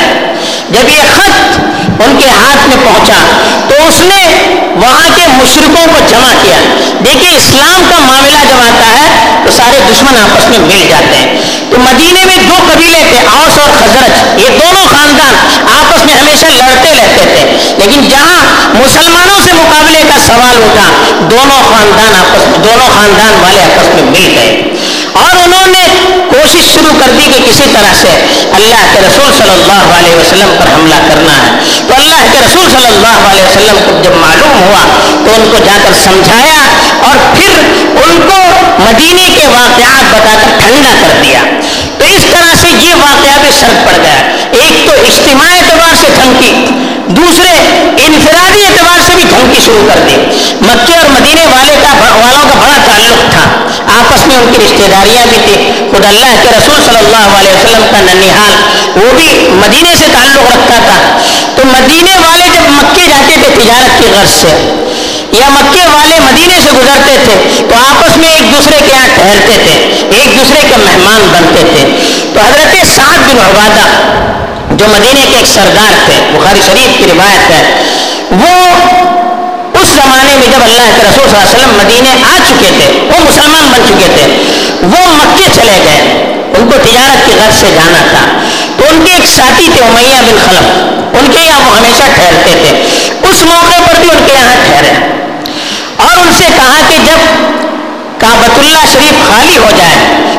جب 0.71 0.89
یہ 0.89 1.03
خط 1.17 1.61
ان 2.03 2.17
کے 2.19 2.29
ہاتھ 2.29 2.69
میں 2.69 2.77
پہنچا 2.85 3.41
تو 3.69 3.75
اس 3.89 4.01
نے 4.01 4.45
وہاں 4.77 5.09
کے 5.15 5.23
مشرقوں 5.27 5.87
کو 5.87 5.99
جمع 6.09 6.33
کیا۔ 6.43 6.57
دیکھیے 7.05 7.37
اسلام 7.37 7.83
کا 7.91 7.99
معاملہ 7.99 8.37
جب 8.49 8.61
آتا 8.61 8.87
ہے 8.87 9.09
تو 9.45 9.51
سارے 9.57 9.81
دشمن 9.93 10.19
آپس 10.19 10.49
میں 10.49 10.59
مل 10.59 10.87
جاتے 10.89 11.17
ہیں۔ 11.17 11.43
تو 11.71 11.79
مدینے 11.79 12.25
میں 12.25 12.37
دو 12.37 12.55
قبیلے 12.73 13.03
تھے، 13.09 13.21
اوس 13.21 13.59
اور 13.59 13.69
خزرج۔ 13.71 14.41
یہ 14.41 14.49
دونوں 14.49 14.87
خاندان 14.87 15.35
آپس 15.63 16.05
میں 16.05 16.15
ہمیشہ 16.15 16.47
لڑتے 16.47 16.91
رہتے 16.91 17.25
تھے۔ 17.35 17.75
لیکن 17.79 18.09
جہاں 18.09 18.37
مسلمانوں 18.75 19.41
سے 19.45 19.53
مقابلے 19.53 20.03
کا 20.09 20.19
سوال 20.27 20.63
اٹھا، 20.63 21.17
دونوں 21.31 21.63
خاندان 21.71 22.15
آپس 22.15 22.49
میں 22.49 22.59
دونوں 22.59 22.89
خاندان 22.95 23.35
والے 23.43 23.63
آپس 23.63 23.95
میں 23.95 24.03
مل 24.03 24.35
گئے۔ 24.37 24.63
اور 25.13 25.37
انہوں 25.37 25.67
نے 25.67 25.85
کوشش 26.49 26.75
شروع 26.75 26.93
کر 27.01 27.11
دی 27.11 27.25
کہ 27.25 27.51
کسی 27.51 27.65
طرح 27.73 27.95
سے 28.01 28.09
اللہ 28.53 28.85
کے 28.93 29.01
رسول 29.01 29.33
صلی 29.39 29.51
اللہ 29.51 29.97
علیہ 29.99 30.15
وسلم 30.15 30.57
پر 30.59 30.75
حملہ 30.75 30.95
کرنا 30.95 31.33
ہے۔ 31.33 31.51
تو 31.89 31.95
اللہ 31.95 32.33
کے 32.33 32.39
رسول 32.47 32.71
صلی 32.71 32.87
اللہ 32.87 33.33
علیہ 33.33 33.43
وسلم 33.43 33.79
کو 33.87 34.03
جب 34.03 34.11
معلوم 34.17 34.63
ہوا 34.63 34.83
تو 35.13 35.35
ان 35.35 35.49
کو 35.51 35.59
جا 35.65 35.77
کر 35.85 35.95
سمجھایا 36.05 36.61
اور 37.01 37.37
پھر 37.37 37.59
ان 38.05 38.21
کو 38.27 38.41
مدینے 38.79 39.29
کے 39.35 39.47
واقعات 39.47 40.15
بتا 40.15 40.35
کر 40.43 40.59
ٹھنڈا 40.59 40.91
کر 41.01 41.21
دیا۔ 41.23 41.43
تو 41.99 42.05
اس 42.05 42.25
طرح 42.33 42.55
سے 42.61 42.69
یہ 42.71 42.95
واقعہ 42.95 43.39
بھی 43.41 43.51
شرط 43.61 43.87
پڑ 43.87 44.03
گیا۔ 44.03 44.19
ایک 44.53 44.87
تو 44.87 44.93
اجتماعی 44.93 45.59
اعتبار 45.59 45.97
سے 46.01 46.07
دھمکی، 46.17 46.55
دوسرے 47.09 47.53
انفرادی 48.07 48.65
اعتبار 48.65 49.01
سے 49.07 49.13
بھی 49.15 49.25
دھمکی 49.25 49.61
شروع 49.65 49.89
کر 49.89 50.01
دی 50.01 50.17
مکے 50.61 50.97
اور 50.97 51.07
مدینے 51.09 51.47
والے 51.47 51.75
کا 51.83 51.95
والوں 51.99 52.49
کا 52.49 52.55
بڑا 52.55 52.77
تعلق 52.87 53.33
تھا 53.33 53.45
آپس 53.99 54.27
میں 54.27 54.28
ان 54.39 54.53
کی 54.53 54.59
رشتے 54.65 54.89
داریاں 54.91 55.27
بھی 55.27 55.39
تھی 55.45 55.55
خود 55.91 56.05
اللہ 56.05 56.33
کے 56.43 56.49
رسول 56.51 56.81
صلی 56.85 56.99
اللہ 56.99 57.27
علیہ 57.39 57.53
وسلم 57.53 57.87
کا 57.91 58.01
ننیحال، 58.01 58.53
وہ 58.97 59.13
بھی 59.17 59.29
مدینے 59.55 59.95
سے 59.99 60.07
تعلق 60.13 60.51
رکھتا 60.51 60.79
تھا۔ 60.87 61.19
تو 61.57 61.63
مدینے 61.65 62.17
والے 62.19 62.45
جب 62.45 62.69
مکے 62.69 63.07
جاتے 63.07 63.37
تھے 63.43 63.49
تجارت 63.55 63.99
کی 63.99 64.11
غرض 64.13 64.31
سے، 64.31 64.57
یا 65.33 65.49
مکے 65.49 65.87
والے 65.87 66.19
مدینے 66.21 66.59
سے 66.63 66.71
گزرتے 66.71 67.17
تھے، 67.25 67.65
تو 67.69 67.75
آپس 67.75 68.17
میں 68.17 68.29
ایک 68.29 68.53
دوسرے 68.53 68.81
کے 68.87 68.93
یہاں 68.93 69.09
ٹھہرتے 69.15 69.57
تھے، 69.65 69.75
ایک 70.19 70.37
دوسرے 70.37 70.61
کے 70.69 70.77
مہمان 70.77 71.29
بنتے 71.33 71.63
تھے۔ 71.71 71.85
تو 72.35 72.41
حضرت 72.41 72.77
سعد 72.97 73.19
بن 73.29 73.39
عبادہ، 73.41 73.87
جو 74.77 74.87
مدینے 74.89 75.25
کے 75.31 75.37
ایک 75.37 75.49
سردار 75.49 75.93
تھے، 76.07 76.21
بخاری 76.33 76.61
شریف 76.67 76.99
کی 76.99 77.05
روایت 77.13 77.51
ہے، 77.51 77.63
وہ 78.31 79.08
زمانے 80.03 80.37
میں 80.37 80.47
جب 80.47 80.63
اللہ 80.65 80.83
کے 80.97 81.03
رسول 81.03 81.29
صلی 81.29 81.37
اللہ 81.37 81.51
علیہ 81.51 81.57
وسلم 81.57 81.77
مدینے 81.77 82.11
آ 82.23 82.39
چکے 82.47 82.71
تھے، 82.77 83.01
وہ 83.01 83.25
مسلمان 83.25 83.69
بن 83.71 83.83
چکے 83.89 84.07
تھے، 84.15 84.27
وہ 84.83 85.07
مکے 85.07 85.45
چلے 85.55 85.81
گئے۔ 85.85 86.25
ان 86.59 86.71
کو 86.71 86.79
تجارت 86.83 87.27
کی 87.27 87.33
غرض 87.39 87.61
سے 87.61 87.67
جانا 87.75 87.99
تھا۔ 88.11 88.39
تو 88.77 88.85
ان 88.91 89.05
کے 89.05 89.13
ایک 89.13 89.27
ساتھی 89.27 89.69
تھے، 89.73 89.81
امیہ 89.81 90.21
بن 90.21 90.39
خلف۔ 90.45 90.65
ان 91.19 91.31
کے 91.33 91.39
یہاں 91.39 91.61
وہ 91.61 91.77
ہمیشہ 91.77 92.03
ٹھہرتے 92.15 92.53
تھے۔ 92.63 92.71
اس 93.23 93.43
موقع 93.43 93.79
پر 93.87 94.01
بھی 94.01 94.11
ان 94.11 94.23
کے 94.27 94.33
یہاں 94.33 94.55
ٹھہرے۔ 94.65 94.93
اور 95.97 96.17
ان 96.17 96.33
سے 96.33 96.45
کہا 96.57 96.81
کہ 96.89 96.97
جب 97.05 97.19
کابت 98.21 98.59
اللہ 98.59 98.87
شریف 98.93 99.29
خالی 99.29 99.59
ہو 99.59 99.71
جائے، 99.77 99.97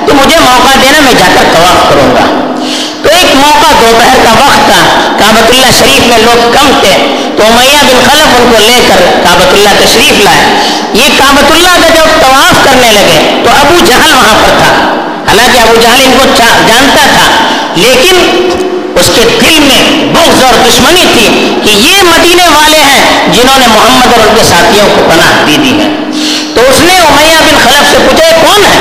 تو 0.08 0.14
مجھے 0.14 0.40
موقع 0.40 0.76
دینا، 0.82 1.00
میں 1.00 1.14
جا 1.14 1.26
کر 1.36 1.44
طواف 1.54 1.90
کروں 1.90 2.16
گا۔ 2.16 2.56
تو 3.04 3.10
ایک 3.10 3.36
موقع 3.36 3.72
دوپہر 3.82 4.18
کا 4.24 4.32
وقت 4.32 4.66
تھا 4.66 4.80
کابت 5.20 5.50
اللہ 5.50 5.72
شریف 5.78 6.08
میں 6.08 6.18
لوگ 6.18 6.52
کم 6.54 6.80
تھے۔ 6.80 6.98
تو 7.38 7.44
میاں 7.54 7.84
بن 7.84 8.00
خلف 8.06 8.28
ان 8.36 8.52
کو 8.52 8.58
لے 8.60 8.80
کر 8.88 9.00
کابت 9.24 9.54
اللہ 9.54 9.70
تشریف 9.86 10.20
لائے۔ 10.20 10.44
یہ 10.94 11.06
کابت 11.18 11.52
اللہ 11.52 11.76
کا 11.82 11.90
جب 11.90 12.22
طواف 12.22 12.66
کرنے 12.66 12.92
لگے، 12.92 13.42
تو 13.44 13.50
ابو 13.60 13.76
جہل 13.86 14.14
وہاں 14.14 14.34
پر 14.34 14.50
تھا۔ 14.58 14.96
حالانکہ 15.28 15.60
ابو 15.60 15.76
جہل 15.82 16.04
ان 16.04 16.12
کو 16.18 16.26
جانتا 16.68 17.06
تھا، 17.14 17.28
لیکن 17.76 18.16
اس 18.96 19.12
کے 19.16 19.22
دل 19.42 19.60
میں 19.60 20.06
بغض 20.14 20.44
اور 20.44 20.70
دشمنی 20.70 21.06
تھی 21.14 21.56
کہ 21.64 21.70
یہ 21.70 22.02
مدینے 22.04 22.48
والے 22.48 22.78
ہیں 22.78 23.34
جنہوں 23.34 23.60
نے 23.60 23.68
محمد 23.68 24.14
اور 24.14 24.28
ان 24.28 24.34
کے 24.36 24.44
ساتھیوں 24.44 24.88
کو 24.96 25.10
پناہ 25.10 25.46
دی 25.48 25.58
دی 25.64 25.80
ہے۔ 25.80 25.90
تو 26.56 26.62
اس 26.62 26.82
نے 26.82 26.94
امیہ 26.98 27.38
بن 27.38 27.58
خلف 27.64 27.92
سے 27.92 27.98
پوچھا 27.98 28.38
کون 28.42 28.64
ہے؟ 28.64 28.78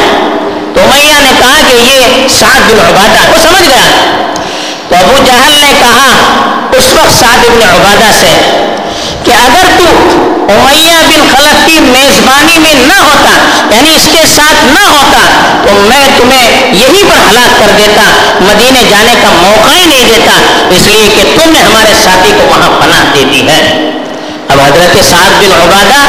تو 0.74 0.80
میاں 0.86 1.17
کہا 1.38 1.60
کہ 1.66 1.74
یہ 1.74 2.28
سعد 2.28 2.70
بن 2.70 2.80
عبادہ 2.80 3.30
وہ 3.30 3.38
سمجھ 3.42 3.68
گیا۔ 3.68 3.86
تو 4.88 4.96
ابو 4.96 5.16
جہل 5.24 5.58
نے 5.60 5.72
کہا 5.78 6.08
اس 6.78 6.92
وقت 6.94 7.18
سعد 7.20 7.48
بن 7.48 7.62
عبادہ 7.62 8.10
سے 8.20 8.30
کہ 9.24 9.30
اگر 9.30 9.66
تو 9.78 9.84
امیہ 10.52 10.98
بن 11.06 11.26
خلف 11.36 11.66
کی 11.66 11.80
میزبانی 11.80 12.58
میں 12.58 12.74
نہ 12.74 12.98
ہوتا 13.00 13.30
یعنی 13.70 13.94
اس 13.96 14.08
کے 14.12 14.26
ساتھ 14.26 14.64
نہ 14.64 14.84
ہوتا، 14.88 15.18
تو 15.64 15.74
میں 15.80 16.06
تمہیں 16.16 16.74
یہی 16.74 17.02
پر 17.08 17.18
ہلاک 17.28 17.58
کر 17.58 17.70
دیتا، 17.76 18.02
مدینے 18.40 18.82
جانے 18.90 19.14
کا 19.22 19.32
موقع 19.32 19.72
ہی 19.72 19.84
نہیں 19.84 20.04
دیتا، 20.06 20.38
اس 20.70 20.86
لیے 20.86 21.08
کہ 21.16 21.22
تم 21.36 21.50
نے 21.50 21.60
ہمارے 21.60 21.94
ساتھی 22.04 22.32
کو 22.36 22.46
وہاں 22.46 22.70
پناہ 22.80 23.04
دے 23.14 23.24
دی 23.32 23.46
ہے۔ 23.48 23.90
اب 24.48 24.60
حضرت 24.60 24.96
سعد 25.10 25.30
بن 25.40 25.52
عبادہ، 25.52 26.00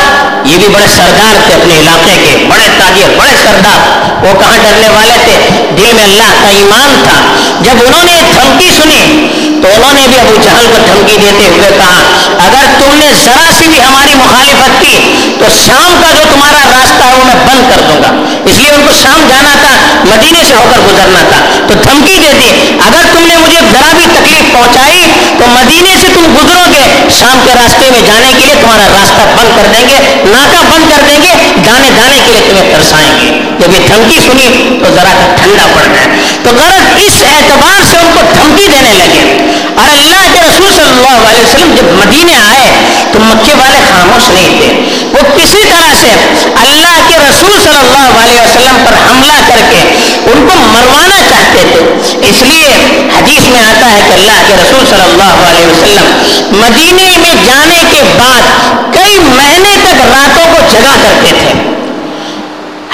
یہ 0.45 0.57
بھی 0.57 0.67
بڑے 0.67 0.87
سردار 0.87 1.47
تھے 1.47 1.53
اپنے 1.53 1.73
علاقے 1.73 2.15
کے، 2.23 2.45
بڑے 2.49 2.67
تاجر، 2.77 3.17
بڑے 3.17 3.31
سردار۔ 3.43 3.79
وہ 4.25 4.39
کہاں 4.39 4.57
ڈرنے 4.57 4.89
والے 4.89 5.13
تھے؟ 5.23 5.65
دل 5.77 5.93
میں 5.93 6.03
اللہ 6.03 6.31
کا 6.41 6.47
ایمان 6.47 7.03
تھا۔ 7.03 7.35
جب 7.61 7.73
انہوں 7.87 8.03
نے 8.03 8.21
دھمکی 8.33 8.69
سنی، 8.69 9.27
تو 9.63 9.67
انہوں 9.75 9.93
نے 9.93 10.07
بھی 10.07 10.19
ابو 10.19 10.35
جہل 10.43 10.65
کو 10.71 10.77
دھمکی 10.87 11.17
دیتے 11.17 11.45
ہوئے 11.47 11.69
کہا، 11.77 11.99
اگر 12.39 12.65
تم 12.79 12.97
نے 12.97 13.07
ذرا 13.25 13.51
سی 13.57 13.67
بھی 13.67 13.79
ہماری 13.79 14.15
مخالفت 14.15 14.81
کی، 14.81 14.95
تو 15.39 15.45
شام 15.65 16.01
کا 16.01 16.11
جو 16.11 16.23
تمہارا 16.31 16.79
راستہ 16.79 17.03
ہے، 17.03 17.13
وہ 17.13 17.23
میں 17.23 17.35
بند 17.35 17.71
کر 17.71 17.81
دوں 17.87 18.03
گا۔ 18.03 18.39
اس 18.45 18.57
لیے 18.57 18.71
ان 18.71 18.81
کو 18.87 18.93
شام 19.01 19.27
جانا 19.29 19.55
تھا، 19.59 19.75
مدینے 20.05 20.43
سے 20.47 20.53
ہو 20.53 20.63
کر 20.71 20.79
گزرنا 20.79 21.19
تھا۔ 21.29 21.45
تو 21.67 21.73
دھمکی 21.73 22.17
دے 22.17 22.33
دی، 22.39 22.77
اگر 22.79 23.05
تم 23.13 23.25
نے 23.27 23.37
مجھے 23.37 23.59
ذرا 23.71 23.91
بھی 23.97 24.05
تکلیف 24.13 24.53
پہنچائی 24.53 25.08
تو 25.39 25.45
مدینے 25.47 25.93
سے 26.01 26.07
تم 26.13 26.33
گزرو 26.35 26.65
گے، 26.73 26.83
شام 27.19 27.39
کے 27.45 27.53
راستے 27.55 27.89
میں 27.91 28.01
جانے 28.07 28.31
کے 28.37 28.45
لیے 28.45 28.55
تمہارا 28.61 28.87
راستہ 28.93 29.23
بند 29.37 29.49
کر 29.55 29.67
دیں 29.73 29.87
گے 29.87 29.97
ناکا 30.25 30.61
بند 30.69 30.89
کر 30.89 31.01
دیں 31.07 31.19
گے 31.23 31.33
دانے 31.65 31.89
دانے 31.97 32.19
کے 32.25 32.31
لیے 32.31 32.41
تمہیں 32.49 32.73
ترسائیں 32.73 33.13
گے۔ 33.19 33.29
جب 33.59 33.73
یہ 33.73 33.87
دھمکی 33.87 34.19
سنی 34.19 34.47
تو 34.79 34.91
ذرا 34.95 35.35
ٹھنڈا 35.35 35.65
پڑ 35.73 35.85
جائے 35.93 36.07
تو 36.43 36.49
غرض 36.49 36.99
اس 37.05 37.23
اعتبار 37.27 37.83
سے 37.89 37.97
ان 37.97 38.11
کو 38.13 38.21
دھمکی 38.35 38.67
دینے 38.67 38.93
لگے۔ 38.93 39.23
اور 39.75 39.87
اللہ 39.87 40.23
کے 40.33 40.41
رسول 40.41 40.71
صلی 40.75 40.89
اللہ 40.89 41.27
علیہ 41.29 41.43
وسلم 41.45 41.73
جب 41.75 41.91
مدینے 41.93 42.35
آئے 42.49 42.67
تو 43.13 43.19
مکے 43.19 43.53
والے 43.53 43.79
خاموش 43.91 44.29
نہیں 44.29 44.57
تھے۔ 44.57 44.73
وہ 45.13 45.35
کسی 45.37 45.63
طرح 45.69 45.93
سے 46.01 46.11
اللہ 46.55 46.97
کے 47.07 47.17
رسول 47.17 47.59
صلی 47.63 47.77
اللہ 47.77 48.23
علیہ 48.23 48.41
وسلم 48.41 48.83
پر 48.85 48.93
حملہ 49.09 49.39
کر 49.47 49.61
کے 49.71 49.81
ان 50.31 50.47
کو 50.47 50.59
مروانا 50.59 51.08
چاہتے 51.59 51.79
تھے 52.01 52.27
اس 52.29 52.41
لیے 52.41 52.67
حدیث 53.15 53.47
میں 53.49 53.61
آتا 53.61 53.91
ہے 53.91 54.01
کہ 54.07 54.13
اللہ 54.13 54.39
کے 54.47 54.53
رسول 54.53 54.85
صلی 54.89 55.01
اللہ 55.01 55.47
علیہ 55.47 55.65
وسلم 55.67 56.59
مدینے 56.59 57.17
میں 57.17 57.33
جانے 57.45 57.83
کے 57.91 58.01
بعد 58.17 58.41
کئی 58.93 59.17
مہینے 59.19 59.75
تک 59.83 60.01
راتوں 60.01 60.45
کو 60.53 60.61
جگا 60.71 60.95
کرتے 61.03 61.31
تھے۔ 61.39 61.53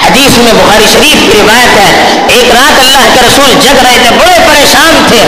حدیث 0.02 0.38
میں 0.38 0.52
بخاری 0.52 0.86
شریف 0.92 1.22
کی 1.22 1.38
روایت 1.38 1.76
ہے، 1.76 1.92
ایک 2.28 2.50
رات 2.54 2.78
اللہ 2.78 3.04
کے 3.14 3.20
رسول 3.20 3.54
جگ 3.62 3.78
رہے 3.84 3.98
تھے، 4.02 4.10
بڑے 4.16 4.38
پریشان 4.46 5.04
تھے 5.08 5.22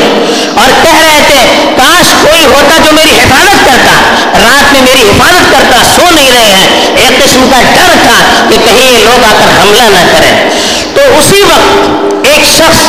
اور 0.54 0.68
کہہ 0.83 0.99
رہے 0.99 1.21
تھے، 1.26 1.38
کاش 1.76 2.12
کوئی 2.23 2.45
ہوتا 2.45 2.76
جو 2.85 2.92
میری 2.92 3.11
حفاظت 3.11 3.66
کرتا، 3.66 3.95
رات 4.38 4.73
میں 4.73 4.83
میری 4.83 5.09
حفاظت 5.09 5.50
کرتا، 5.50 5.83
سو 5.97 6.02
نہیں 6.11 6.30
رہے 6.33 6.50
ہیں۔ 6.50 6.68
ایک 6.97 7.25
قسم 7.25 7.49
کا 7.50 7.61
ڈر 7.75 7.95
تھا 8.02 8.47
کہ 8.50 8.57
کہیں 8.64 8.90
یہ 8.92 8.99
لوگ 8.99 9.25
آ 9.25 9.33
کر 9.38 9.61
حملہ 9.61 9.83
نہ 9.83 10.07
کریں۔ 10.12 10.50
تو 10.95 11.00
اسی 11.18 11.42
وقت 11.42 12.26
ایک 12.26 12.47
شخص 12.47 12.88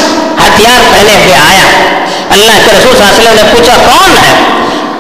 ہتھیار 0.60 0.92
پہنے 0.92 1.16
ہوئے 1.16 1.36
آیا۔ 1.36 1.68
اللہ 2.30 2.58
کے 2.66 2.72
رسول 2.72 2.98
صلی 2.98 3.04
اللہ 3.04 3.20
علیہ 3.20 3.30
وسلم 3.30 3.36
نے 3.36 3.52
پوچھا، 3.52 3.74
کون 3.86 4.18
ہے؟ 4.18 4.34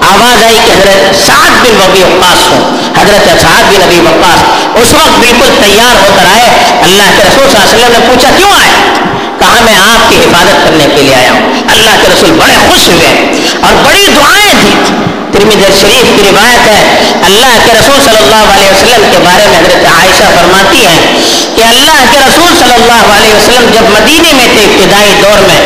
آواز 0.02 0.44
آئی 0.44 0.60
کہ 0.66 0.72
حضرت 0.72 1.26
سعد 1.28 1.52
بن 1.64 1.80
وبی 1.80 2.04
وقاص 2.04 2.48
ہوں۔ 2.52 2.78
حضرت 3.02 3.42
سعد 3.42 3.64
بن 3.64 3.82
ابی 3.82 4.00
وقاص 4.00 4.40
اس 4.76 4.94
وقت 4.94 5.20
بالکل 5.20 5.50
تیار 5.64 5.96
ہو 5.96 6.14
کر 6.16 6.26
آئے۔ 6.26 6.50
اللہ 6.84 7.12
کے 7.18 7.24
رسول 7.24 7.50
صلی 7.52 7.60
اللہ 7.60 7.72
علیہ 7.72 7.86
وسلم 7.86 7.92
نے 7.92 8.08
پوچھا، 8.08 8.30
کیوں 8.38 8.52
آئے؟ 8.52 8.72
کہا 9.40 9.60
میں 9.62 9.76
آپ 9.76 10.10
کی 10.10 10.16
حفاظت 10.16 10.64
کرنے 10.64 10.88
کے 10.96 11.02
لیے 11.02 11.16
آیا 11.16 11.32
ہوں؟ 11.32 11.54
اللہ 11.68 11.96
کے 12.02 12.08
رسول 12.14 12.32
بڑے 12.32 12.58
خوش 12.68 12.88
ہوئے 12.88 13.32
اور 13.62 13.74
بڑی 13.86 14.08
دعائیں 14.16 14.54
تھیں 14.60 15.09
شریف 15.40 16.12
کی 16.16 16.22
روایت 16.32 16.68
ہے، 16.68 16.82
اللہ 17.24 17.56
کے 17.66 17.72
رسول 17.80 18.00
صلی 18.04 18.18
اللہ 18.18 18.54
علیہ 18.54 18.72
وسلم 18.72 19.10
کے 19.12 19.18
بارے 19.18 19.48
میں 19.48 19.60
حضرت 19.60 19.86
عائشہ 19.86 20.24
فرماتی 20.36 20.86
ہے 20.86 20.98
کہ 21.56 21.64
اللہ 21.64 22.04
کے 22.12 22.18
رسول 22.28 22.52
صلی 22.58 22.74
اللہ 22.74 23.14
علیہ 23.18 23.34
وسلم 23.34 23.70
جب 23.74 23.90
مدینے 23.90 24.34
میں 24.34 24.46
تھے 24.54 24.64
ابتدائی 24.64 25.14
دور 25.22 25.40
میں، 25.40 25.60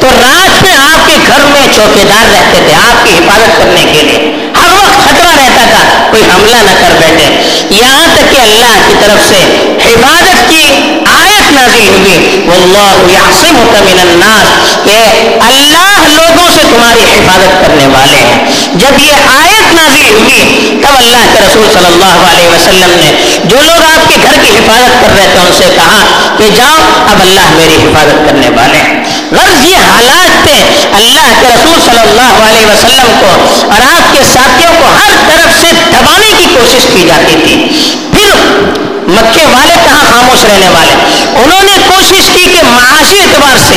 تو 0.00 0.06
رات 0.06 0.62
میں 0.62 0.74
آپ 0.74 1.06
کے 1.06 1.16
گھر 1.26 1.40
میں 1.44 1.66
چوکے 1.76 2.04
دار 2.08 2.24
رہتے 2.32 2.62
تھے، 2.66 2.74
آپ 2.90 3.06
کی 3.06 3.12
حفاظت 3.14 3.58
کرنے 3.58 3.84
کے 3.92 4.02
لیے۔ 4.02 4.50
ہر 4.62 4.72
وقت 4.72 5.04
خطرہ 5.04 5.34
رہتا 5.36 5.64
تھا، 5.70 6.06
کوئی 6.10 6.22
حملہ 6.22 6.56
نہ 6.56 6.74
کر 6.80 6.94
بیٹھے۔ 6.98 7.28
یہاں 7.70 8.06
تک 8.14 8.32
کہ 8.32 8.40
اللہ 8.40 8.78
کی 8.88 8.94
طرف 9.00 9.28
سے 9.28 9.40
حفاظت 9.86 10.50
کی 10.50 10.64
آیت 11.06 11.52
نازل 11.52 11.88
ہوئی۔ 11.88 12.44
واللہ 12.46 13.12
یعصمک 13.12 13.80
من 13.80 14.00
الناس۔ 14.00 14.76
کہ 14.84 14.96
اللہ 15.40 15.99
تمہاری 16.70 17.00
حفاظت 17.00 17.66
کرنے 17.66 17.86
والے 17.86 18.16
ہیں۔ 18.16 18.50
جب 18.74 19.02
یہ 19.02 19.12
آیت 19.12 19.74
نازل 19.74 20.14
ہوئی، 20.20 20.78
تب 20.82 20.98
اللہ 20.98 21.24
کے 21.32 21.38
رسول 21.40 21.68
صلی 21.72 21.86
اللہ 21.86 22.30
علیہ 22.30 22.48
وسلم 22.48 22.90
نے 22.96 23.38
جو 23.44 23.56
لوگ 23.56 23.82
آپ 23.84 24.08
کے 24.08 24.16
گھر 24.22 24.34
کی 24.42 24.50
حفاظت 24.56 25.00
کر 25.00 25.16
رہے 25.16 25.28
تھے، 25.32 25.40
ان 25.40 25.52
سے 25.58 25.64
کہا 25.74 26.34
کہ 26.38 26.44
جاؤ، 26.56 26.76
اب 27.12 27.20
اللہ 27.20 27.50
میری 27.50 27.74
حفاظت 27.74 28.28
کرنے 28.28 28.48
والے 28.48 28.78
ہیں۔ 28.78 29.04
غرض 29.32 29.66
یہ 29.66 29.76
حالات 29.76 30.44
تھے، 30.44 30.64
اللہ 30.92 31.28
کے 31.40 31.48
رسول 31.48 31.80
صلی 31.84 32.00
اللہ 32.00 32.46
علیہ 32.48 32.66
وسلم 32.66 33.12
کو 33.20 33.26
اور 33.70 33.80
آپ 33.80 34.12
کے 34.12 34.20
ساتھیوں 34.32 34.72
کو 34.78 34.84
ہر 34.84 35.10
طرف 35.28 35.60
سے 35.60 35.66
دبانے 35.92 36.32
کی 36.38 36.46
کوشش 36.54 36.86
کی 36.94 37.04
جاتی 37.06 37.36
تھی۔ 37.44 37.66
پھر 38.12 38.30
مکے 39.08 39.44
والے 39.46 39.74
کہاں 39.84 40.04
خاموش 40.10 40.44
رہنے 40.44 40.68
والے؟ 40.68 40.92
انہوں 41.34 41.64
نے 41.64 41.76
کوشش 41.88 42.30
کی 42.34 42.46
کہ 42.52 42.62
معاشی 42.62 43.20
اعتبار 43.20 43.58
سے 43.68 43.74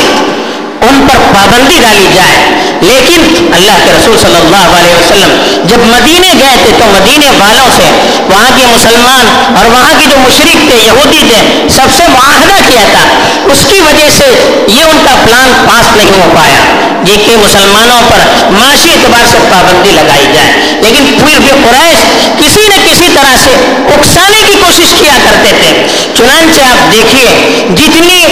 ان 0.93 1.07
پر 1.07 1.33
پابندی 1.33 1.79
ڈالی 1.81 2.07
جائے۔ 2.15 2.63
لیکن 2.81 3.53
اللہ 3.53 3.85
کے 3.85 3.91
رسول 3.91 4.17
صلی 4.17 4.35
اللہ 4.35 4.77
علیہ 4.77 4.95
وسلم 4.95 5.37
جب 5.63 5.77
مدینے 5.77 6.29
گئے 6.39 6.55
تھے 6.63 6.75
تو 6.79 6.85
مدینے 6.85 7.29
والوں 7.29 7.69
سے 7.75 7.83
وہاں 8.29 8.49
کے 8.57 8.65
مسلمان 8.65 9.55
اور 9.57 9.65
وہاں 9.65 9.93
کے 9.99 10.05
جو 10.09 10.17
مشرق 10.17 10.69
تھے، 10.69 10.75
یہودی 10.75 11.19
تھے، 11.29 11.69
سب 11.69 11.87
سے 11.97 12.03
معاہدہ 12.07 12.69
کیا 12.69 12.81
تھا۔ 12.91 13.03
اس 13.45 13.59
کی 13.69 13.79
وجہ 13.79 14.09
سے 14.09 14.25
یہ 14.67 14.83
ان 14.83 14.97
کا 15.05 15.15
پلان 15.25 15.65
پاس 15.67 15.95
نہیں 15.95 16.09
ہو 16.09 16.31
پایا۔ 16.35 16.59
جی 17.03 17.17
کہ 17.25 17.37
مسلمانوں 17.37 18.01
پر 18.09 18.51
معاشی 18.51 18.89
اعتبار 18.91 19.25
سے 19.31 19.37
پابندی 19.51 19.91
لگائی 19.91 20.27
جائے۔ 20.33 20.51
لیکن 20.81 21.05
پھر 21.19 21.39
بھی 21.39 21.49
قریش 21.49 21.99
کسی 22.39 22.67
نہ 22.67 22.91
کسی 22.91 23.07
طرح 23.13 23.37
سے 23.37 23.51
اکسانے 23.95 24.41
کی 24.47 24.53
کوشش 24.59 24.93
کیا 24.99 25.13
کرتے 25.23 25.49
تھے۔ 25.61 25.87
چنانچہ 26.13 26.61
آپ 26.61 26.91
دیکھیے، 26.91 27.29
جتنی 27.69 28.23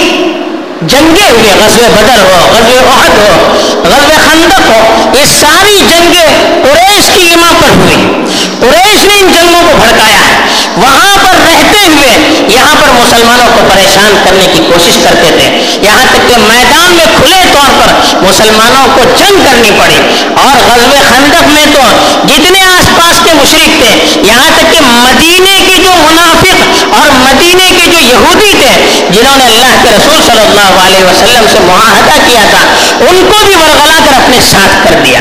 جنگیں 0.81 1.29
ہوئے 1.31 1.51
غزوہ 1.59 1.87
بدر 1.89 2.21
ہو، 2.21 2.47
غزوہ 2.51 2.93
عہد 2.93 3.17
ہو، 3.17 3.57
غزوہ 3.83 4.17
خندق 4.29 4.69
ہو، 4.69 5.09
یہ 5.19 5.25
ساری 5.25 5.77
جنگیں 5.89 6.27
قریش 6.63 7.09
کی 7.15 7.21
ایما 7.21 7.51
پر 7.61 7.69
ہوئی 7.69 8.25
قریش 8.59 9.03
نے 9.03 9.19
ان 9.19 9.31
جنگوں 9.33 9.61
کو 9.71 9.77
بھڑکایا 9.77 10.19
ہے۔ 10.27 10.35
وہاں 10.77 11.15
پر 11.15 11.33
رہتے 11.47 11.85
ہوئے 11.87 12.09
یہاں 12.47 12.75
پر 12.81 12.89
مسلمانوں 12.91 13.47
کو 13.53 13.61
پریشان 13.73 14.21
کرنے 14.23 14.47
کی 14.53 14.59
کوشش 14.67 14.97
کرتے 15.03 15.31
تھے۔ 15.37 15.77
یہاں 15.81 16.05
تک 16.11 16.29
کہ 16.29 16.37
میدان 16.37 16.91
میں 16.91 17.05
کھلے 17.17 17.41
طور 17.53 17.69
پر 17.79 18.17
مسلمانوں 18.21 18.87
کو 18.95 19.01
جنگ 19.17 19.43
کرنی 19.45 19.71
پڑی۔ 19.79 19.97
اور 20.37 20.57
غزوہ 20.71 21.01
خندق 21.09 21.47
میں 21.47 21.65
تو 21.73 21.81
جتنے 22.27 22.61
آس 22.61 22.89
پاس 22.97 23.21
کے 23.25 23.33
مشرق 23.33 23.81
تھے، 23.81 24.21
یہاں 24.23 24.49
تک 24.55 24.71
کہ 24.71 24.79
مدینے 24.81 25.59
کے 25.67 25.77
جو 25.83 25.91
منافق 25.97 26.63
اور 26.99 27.09
مدینے 27.11 27.71
کے 27.77 27.85
جو 27.85 27.99
یہودی 27.99 28.53
تھے 28.59 28.90
جنہوں 29.13 29.37
نے 29.37 29.45
اللہ 29.45 29.73
کے 29.83 29.89
رسول 29.89 30.21
صلی 30.25 30.41
اللہ 30.41 30.71
علیہ 30.85 31.03
وسلم 31.03 31.45
سے 31.51 31.59
معاہدہ 31.59 32.17
کیا 32.27 32.41
تھا، 32.49 32.63
ان 32.99 33.21
کو 33.29 33.45
بھی 33.45 33.55
ورغلا 33.55 33.97
کر 34.05 34.13
اپنے 34.13 34.39
ساتھ 34.49 34.75
کر 34.83 34.99
دیا۔ 35.05 35.19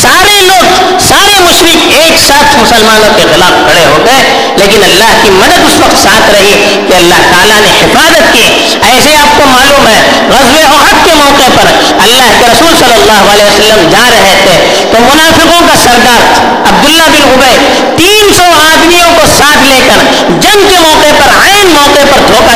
سارے 0.00 0.40
لوگ، 0.40 0.98
سارے 1.08 1.38
مشرق 1.40 1.86
ایک 1.96 2.20
ساتھ 2.26 2.56
مسلمانوں 2.56 3.12
کے 3.16 3.22
خلاف 3.32 3.54
کھڑے 3.66 3.84
ہو 3.84 3.98
گئے، 4.06 4.22
لیکن 4.56 4.84
اللہ 4.84 5.12
کی 5.22 5.30
مدد 5.30 5.66
اس 5.66 5.78
وقت 5.80 6.02
ساتھ 6.02 6.30
رہی 6.30 6.54
کہ 6.88 6.94
اللہ 6.94 7.20
تعالیٰ 7.30 7.60
نے 7.60 7.72
حفاظت 7.80 8.32
کی۔ 8.34 8.46
ایسے 8.90 9.16
آپ 9.16 9.36
کو 9.36 9.44
معلوم 9.46 9.86
ہے 9.86 9.98
غزب 10.30 10.74
عہد 10.74 11.04
کے 11.04 11.14
موقع 11.14 11.48
پر 11.54 11.66
اللہ 12.04 12.28
کے 12.38 12.46
رسول 12.46 12.76
صلی 12.78 12.94
اللہ 12.94 13.32
علیہ 13.32 13.44
وسلم 13.44 13.88
جا 13.90 14.04
رہے 14.10 14.34
تھے۔ 14.42 14.58
تو 14.92 14.98
منافقوں 15.00 15.60
کا 15.68 15.76
سردار 15.82 16.22
عبداللہ 16.68 17.08
بن 17.08 17.22
عبید 17.32 17.98
تین 17.98 18.32
سو 18.36 18.44
آدمیوں 18.60 19.10
کو 19.16 19.26
ساتھ 19.38 19.66
لے 19.66 19.80
کر 19.88 19.98
جنگ 20.28 20.68
کے 20.68 20.78
موقع 20.78 21.12
پر 21.18 21.28
عین 21.44 21.66
موقع 21.74 22.04
پر 22.10 22.26
دھوکہ 22.28 22.49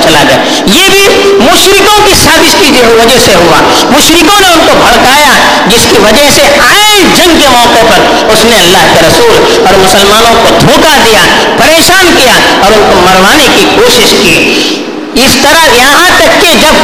دے 0.00 0.08
چلا 0.08 0.22
گیا۔ 0.28 0.36
یہ 0.66 0.88
بھی 0.88 1.08
مشرقوں 1.38 2.06
کی 2.06 2.14
سازش 2.14 2.54
کی 2.60 2.70
وجہ 2.82 3.18
سے 3.24 3.34
ہوا۔ 3.34 3.60
مشرقوں 3.90 4.40
نے 4.40 4.46
ان 4.46 4.60
کو 4.66 4.74
بھڑکایا، 4.74 5.32
جس 5.66 5.86
کی 5.90 5.98
وجہ 5.98 6.30
سے 6.34 6.42
آئے 6.42 7.02
جنگ 7.16 7.40
کے 7.40 7.48
موقع 7.48 7.82
پر 7.90 8.30
اس 8.32 8.44
نے 8.44 8.56
اللہ 8.56 8.94
کے 8.94 9.00
رسول 9.08 9.66
اور 9.66 9.74
مسلمانوں 9.78 10.34
کو 10.42 10.48
دھوکہ 10.60 11.02
دیا، 11.04 11.20
پریشان 11.56 12.14
کیا 12.18 12.32
اور 12.32 12.72
ان 12.72 12.90
کو 12.92 13.00
مروانے 13.00 13.46
کی 13.56 13.64
کوشش 13.74 14.10
کی۔ 14.10 14.74
اس 15.14 15.36
طرح 15.42 15.76
یہاں 15.76 16.08
تک 16.16 16.40
کہ 16.40 16.54
جب 16.60 16.74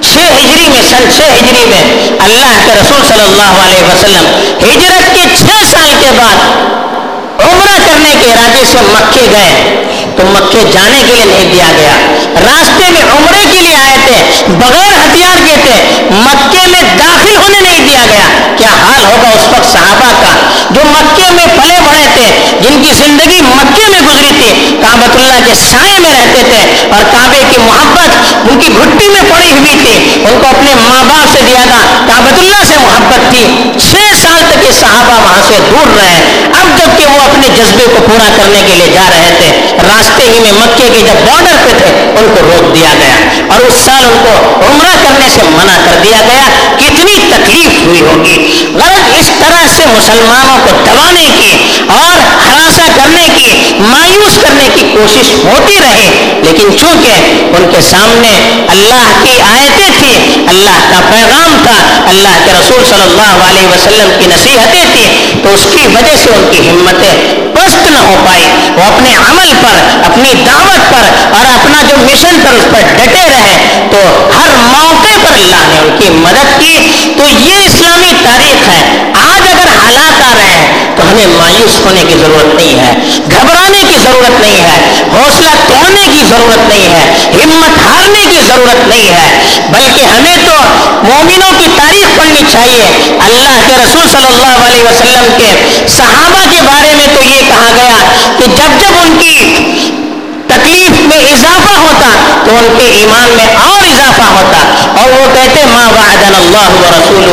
چھ 0.00 0.16
ہجری 0.16 0.68
میں، 0.68 0.82
سن 0.82 1.10
چھ 1.16 1.20
ہجری 1.20 1.66
میں 1.66 2.08
اللہ 2.18 2.52
کے 2.66 2.72
رسول 2.82 3.06
صلی 3.08 3.22
اللہ 3.22 3.62
علیہ 3.62 3.82
وسلم 3.82 4.24
ہجرت 4.62 5.14
کے 5.14 5.22
چھ 5.36 5.64
سال 5.70 5.94
کے 6.00 6.10
بعد 6.16 6.36
عمرہ 7.40 7.78
کرنے 7.86 8.14
کے 8.20 8.32
ارادے 8.32 8.64
سے 8.72 8.78
مکے 8.80 9.26
گئے۔ 9.32 9.84
تو 10.16 10.22
مکے 10.24 10.62
جانے 10.72 11.02
کے 11.06 11.14
لیے 11.14 11.24
نہیں 11.24 11.52
دیا 11.52 11.68
گیا۔ 11.76 11.92
راستے 12.44 12.90
میں 12.90 13.02
عمرے 13.02 13.44
کے 13.52 13.62
لیے 13.62 13.74
آئے 13.74 13.96
تھے، 14.06 14.42
بغیر 14.48 14.92
ہتھیار 14.92 15.36
کے 15.46 15.56
تھے، 15.62 16.02
مکے 16.10 16.66
میں 16.66 16.82
داخل 16.98 17.36
ہونے 17.36 17.60
نہیں 17.60 17.88
دیا 17.88 18.00
گیا۔ 18.12 18.54
کیا 18.56 18.68
حال 18.68 19.04
ہوگا 19.04 19.28
اس 19.28 19.46
وقت؟ 19.52 19.73
تھے 22.14 22.58
جن 22.62 22.82
کی 22.82 22.92
زندگی 22.92 23.40
مکے 23.40 23.90
میں 23.90 24.00
گزری 24.00 24.30
تھی 24.38 24.76
کابت 24.82 25.16
اللہ 25.16 25.46
کے 25.46 25.54
سائے 25.54 25.98
میں 25.98 26.12
رہتے 26.12 26.42
تھے 26.50 26.88
اور 26.92 27.02
کعبے 27.12 27.42
کی 27.50 27.56
محبت 27.58 28.10
ان 28.50 28.60
کی 28.60 28.68
گھٹی 28.68 29.08
میں 29.08 29.22
پڑی 29.34 29.50
ہوئی 29.50 29.76
تھی۔ 29.82 30.24
ان 30.24 30.38
کو 30.42 30.48
اپنے 30.48 30.74
ماں 30.74 31.04
باپ 31.04 31.32
سے 31.32 31.38
دیا 31.48 31.60
تھا 31.70 32.06
کابت 32.08 32.38
اللہ 32.38 32.64
سے 32.68 32.76
محبت 32.78 33.30
تھی۔ 33.30 33.46
چھ 33.80 33.96
سال 34.22 34.42
تک 34.50 34.64
یہ 34.66 34.72
صحابہ 34.80 35.24
وہاں 35.24 35.42
سے 35.48 35.58
دور 35.70 35.86
رہے۔ 35.86 36.14
اب 36.60 36.78
جبکہ 36.78 37.06
وہ 37.06 37.20
اپنے 37.20 37.48
جذبے 37.56 37.84
کو 37.86 38.06
پورا 38.08 38.28
کرنے 38.36 38.62
کے 38.66 38.74
لیے 38.74 38.90
جا 38.94 39.10
رہے 39.10 39.30
تھے، 39.38 39.76
راستے 39.82 40.22
ہی 40.22 40.40
میں 40.40 40.52
مکے 40.52 40.88
کے 40.92 41.00
جب 41.00 41.26
بارڈر 41.26 41.56
پہ 41.64 41.78
تھے، 41.78 41.90
ان 42.18 42.34
کو 42.34 42.46
روک 42.46 42.74
دیا 42.74 42.90
گیا۔ 43.00 43.14
اور 43.48 43.60
اس 43.60 43.74
سال 43.74 44.04
ان 44.04 44.18
کو 44.22 44.60
عمرہ 44.66 44.94
کرنے 45.02 45.28
سے 45.28 45.42
منع 45.42 45.76
کر 45.84 45.98
دیا 46.02 46.20
گیا۔ 46.32 46.44
کتنی 46.78 47.18
تکلیف 47.30 47.86
ہوئی 47.86 48.00
ہوگی۔ 48.00 48.66
غرض 48.74 49.20
اس 49.20 49.30
طرح 49.40 49.66
سے 49.76 49.86
مسلمانوں 49.86 50.58
کو 50.64 50.70
دبانے 50.84 51.26
کی۔ 51.38 51.52
اور 51.88 52.03
ہراساں 52.44 52.88
کرنے 52.96 53.28
کی، 53.36 53.74
مایوس 53.78 54.36
کرنے 54.42 54.68
کی 54.74 54.84
کوشش 54.92 55.32
ہوتی 55.44 55.78
رہی 55.80 56.08
لیکن 56.42 56.78
چونکہ 56.78 57.12
ان 57.56 57.66
کے 57.70 57.80
سامنے 57.90 58.32
اللہ 58.68 59.04
کی 59.22 59.40
آیتیں 59.40 59.90
تھیں، 59.98 60.48
اللہ 60.48 60.78
کا 60.90 61.00
پیغام 61.10 61.56
تھا، 61.62 62.04
اللہ 62.08 62.36
کے 62.44 62.52
رسول 62.52 62.84
صلی 62.84 63.02
اللہ 63.02 63.34
علیہ 63.48 63.66
وسلم 63.66 64.10
کی 64.18 64.26
نصیحتیں 64.26 64.84
تھیں، 64.92 65.08
تو 65.42 65.54
اس 65.54 65.66
کی 65.72 65.86
وجہ 65.86 66.16
سے 66.22 66.30
ان 66.30 66.48
کی 66.50 66.68
ہمتیں 66.68 67.14
پست 67.54 67.90
نہ 67.90 67.98
ہو 67.98 68.14
پائی۔ 68.26 68.44
وہ 68.76 68.82
اپنے 68.82 69.14
عمل 69.16 69.52
پر، 69.62 69.76
اپنی 70.04 70.32
دعوت 70.46 70.90
پر 70.90 71.34
اور 71.34 71.44
اپنا 71.54 71.82
جو 71.88 71.96
مشن 71.96 72.38
پر 72.44 72.52
اس 72.52 72.64
پر 72.64 72.80
ڈٹے 72.96 73.28
رہے۔ 73.28 73.88
تو 73.92 73.98
ہر 74.36 74.50
موقع 74.72 75.13
پر 75.24 75.32
اللہ 75.32 75.62
نے 75.68 75.78
ان 75.78 75.96
کی 76.00 76.08
مدد 76.08 76.60
کی 76.60 76.74
تو 77.16 77.24
یہ 77.28 77.66
اسلامی 77.66 78.12
تاریخ 78.24 78.68
ہے۔ 78.68 78.80
آج 79.12 79.48
اگر 79.52 79.68
حالات 79.76 80.22
آ 80.22 80.34
رہے 80.36 80.54
ہیں 80.54 80.96
تو 80.96 81.02
ہمیں 81.02 81.26
مایوس 81.26 81.80
ہونے 81.84 82.04
کی 82.08 82.14
ضرورت 82.18 82.54
نہیں 82.54 82.78
ہے، 82.78 82.92
گھبرانے 83.30 83.82
کی 83.88 83.96
ضرورت 84.02 84.40
نہیں 84.40 84.60
ہے، 84.60 84.78
حوصلہ 85.12 85.50
توڑنے 85.68 86.06
کی 86.12 86.22
ضرورت 86.28 86.68
نہیں 86.68 86.88
ہے، 86.94 87.04
ہمت 87.42 87.78
ہارنے 87.84 88.24
کی 88.30 88.40
ضرورت 88.46 88.88
نہیں 88.88 89.08
ہے۔ 89.08 89.28
بلکہ 89.70 90.04
ہمیں 90.04 90.36
تو 90.44 90.54
مومنوں 91.02 91.52
کی 91.58 91.68
تاریخ 91.76 92.18
پڑھنی 92.18 92.42
چاہیے۔ 92.52 92.84
اللہ 93.20 93.54
کے 93.66 93.74
رسول 93.84 94.08
صلی 94.12 94.26
اللہ 94.26 94.66
علیہ 94.66 94.82
وسلم 94.82 95.26
کے 95.38 95.50
صحابہ 95.96 96.42
کے 96.50 96.60
بارے 96.62 96.94
میں 96.94 97.06
تو 97.14 97.22
یہ 97.24 97.40
کہا 97.48 97.70
گیا 97.76 97.98
کہ 98.38 98.46
جب 98.46 98.80
جب 98.80 98.96
ان 99.02 99.16
کی 99.20 99.38
تکلیف 100.54 101.00
میں 101.06 101.32
اضافہ 101.32 101.76
ہوتا 101.78 102.08
تو 102.46 102.56
ان 102.56 102.74
کے 102.78 102.86
ایمان 102.86 103.30
میں 103.36 103.46
اور 103.56 103.82
اضافہ 103.86 104.28
ہوتا 104.28 104.58
اور 105.02 105.10
وہ 105.10 105.26
کہتے 105.34 105.64
ماں 105.72 105.86
وعدن 105.92 106.34
اللہ 106.34 106.68
و 106.74 106.90
رسول 106.90 107.24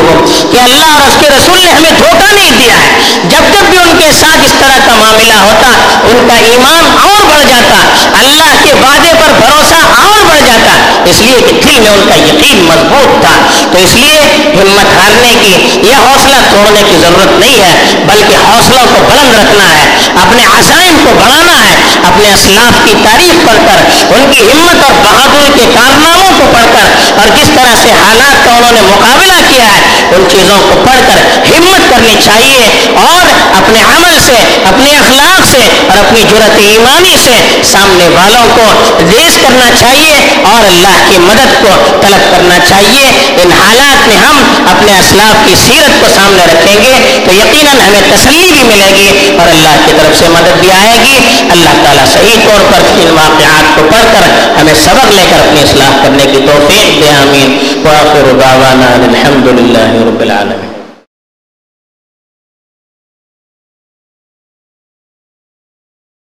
کہ 0.52 0.58
اللہ 0.58 0.92
اور 0.94 1.08
اس 1.08 1.18
کے 1.20 1.28
رسول 1.30 1.60
نے 1.64 1.70
ہمیں 1.72 1.92
دھوکہ 2.00 2.34
نہیں 2.34 2.52
دیا 2.60 2.74
ہے۔ 2.74 2.90
جب 3.24 3.54
جب 3.54 3.70
بھی 3.70 3.78
ان 3.78 3.98
کے 4.00 4.12
ساتھ 4.20 4.46
اس 4.46 4.54
طرح 4.60 4.78
کا 4.86 4.96
معاملہ 4.96 5.34
ہوتا، 5.34 5.68
ان 6.04 6.28
کا 6.28 6.36
ایمان 6.36 6.86
اور 7.04 7.30
بڑھ 7.30 7.44
جاتا، 7.50 7.76
اللہ 8.20 8.52
کے 8.64 8.74
وعدے 8.74 9.14
پر 9.20 9.34
بھروسہ 9.40 9.82
اور 10.02 10.21
جاتا۔ 10.46 11.04
اس 11.06 11.22
لیے 11.22 11.42
کہ 11.42 11.54
دل 11.54 11.80
میں 11.80 11.92
ان 11.92 12.10
کا 12.10 12.16
یقین 12.16 12.64
مضبوط 12.64 13.22
تھا۔ 13.22 13.36
تو 13.72 13.78
اس 13.78 13.96
لیے 13.96 14.20
ہمت 14.62 14.86
ہارنے 14.98 15.34
کی 15.42 15.54
یا 15.90 15.98
حوصلہ 15.98 16.36
توڑنے 16.52 16.84
کی 16.90 16.98
ضرورت 17.02 17.40
نہیں 17.40 17.60
ہے، 17.62 18.04
بلکہ 18.06 18.36
حوصلوں 18.36 18.86
کو 18.86 19.06
بلند 19.10 19.36
رکھنا 19.36 19.70
ہے، 19.70 19.86
اپنے 20.22 20.46
عزائم 20.46 20.96
کو 21.04 21.12
بڑھانا 21.20 21.64
ہے۔ 21.64 21.76
اپنے 22.04 22.34
اسلاف 22.34 22.86
کی 22.86 22.94
تعریف 23.04 23.46
پڑھ 23.48 23.60
کر، 23.66 23.80
ان 24.16 24.32
کی 24.32 24.42
ہمت 24.52 24.84
اور 24.84 24.94
بہادری 25.04 25.50
کے 25.56 25.66
کارناموں 25.74 26.32
کو 26.38 26.52
پڑھ 26.54 26.68
کر، 26.74 27.20
اور 27.20 27.28
جس 27.38 27.50
طرح 27.56 27.76
سے 27.84 27.90
حالات 27.90 28.46
کا 28.46 28.52
انہوں 28.52 28.72
نے 28.72 28.82
مقابلہ 28.82 29.40
کیا 29.50 29.64
ہے 29.64 30.01
ان 30.16 30.24
چیزوں 30.30 30.58
کو 30.58 30.84
پڑھ 30.86 31.02
کر 31.08 31.20
ہمت 31.56 31.90
کرنی 31.90 32.16
چاہیے 32.26 32.92
اور 32.96 33.24
اپنے 33.58 33.80
عمل 33.82 34.20
سے، 34.26 34.38
اپنے 34.66 34.98
اخلاق 34.98 35.46
سے 35.52 35.62
اور 35.90 35.98
اپنی 35.98 36.22
جرت 36.30 36.52
ایمانی 36.58 37.18
سے 37.24 37.62
سامنے 37.72 38.08
والوں 38.08 38.48
کو 38.56 38.90
ریز 39.00 39.38
کرنا 39.42 39.70
چاہیے 39.80 40.44
اور 40.44 40.66
اللہ 40.66 40.98
کی 41.10 41.18
مدد 41.18 41.62
کو 41.62 42.00
طلب 42.02 42.32
کرنا 42.32 42.58
چاہیے۔ 42.70 43.10
ان 43.44 43.52
حالات 43.52 44.08
میں 44.08 44.18
ہم 44.18 44.68
اپنے 44.68 45.00
اسلاف 45.00 45.50
کی 45.50 45.56
سیرت 45.56 46.02
کو 46.02 46.08
سامنے 46.16 46.46
رکھیں 46.46 46.76
گے 46.82 47.22
تو 47.26 47.32
یقیناً 47.32 47.80
ہمیں 47.80 48.02
تسلی 48.16 48.52
بھی 48.54 48.64
ملے 48.64 48.90
گی 48.96 49.38
اور 49.40 49.48
اللہ 49.48 49.76
کی 49.86 49.94
طرف 49.98 50.20
سے 50.20 50.26
مدد 50.28 50.60
بھی 50.60 50.72
آئے 50.72 50.98
گی۔ 51.04 51.18
اللہ 51.52 51.84
تعالیٰ 51.84 52.06
صحیح 52.14 52.40
طور 52.44 52.72
پر 52.72 52.82
ان 53.02 53.12
واقعات 53.12 53.76
کو 53.76 53.82
پڑھ 53.92 54.08
کر 54.14 54.30
ہمیں 54.60 54.74
سبق 54.74 55.12
لے 55.12 55.26
کر 55.30 55.40
اپنی 55.40 55.62
اصلاح 55.62 56.04
کرنے 56.04 56.26
کی 56.26 56.40
توفیق 56.48 57.02
دے، 57.02 57.10
آمین۔ 57.22 57.58
وآخر 57.86 58.32
دعوانا 58.42 58.88
الحمد 58.94 59.48
للہ 59.60 60.01
رب 60.02 60.22
العالمین۔ 60.22 60.71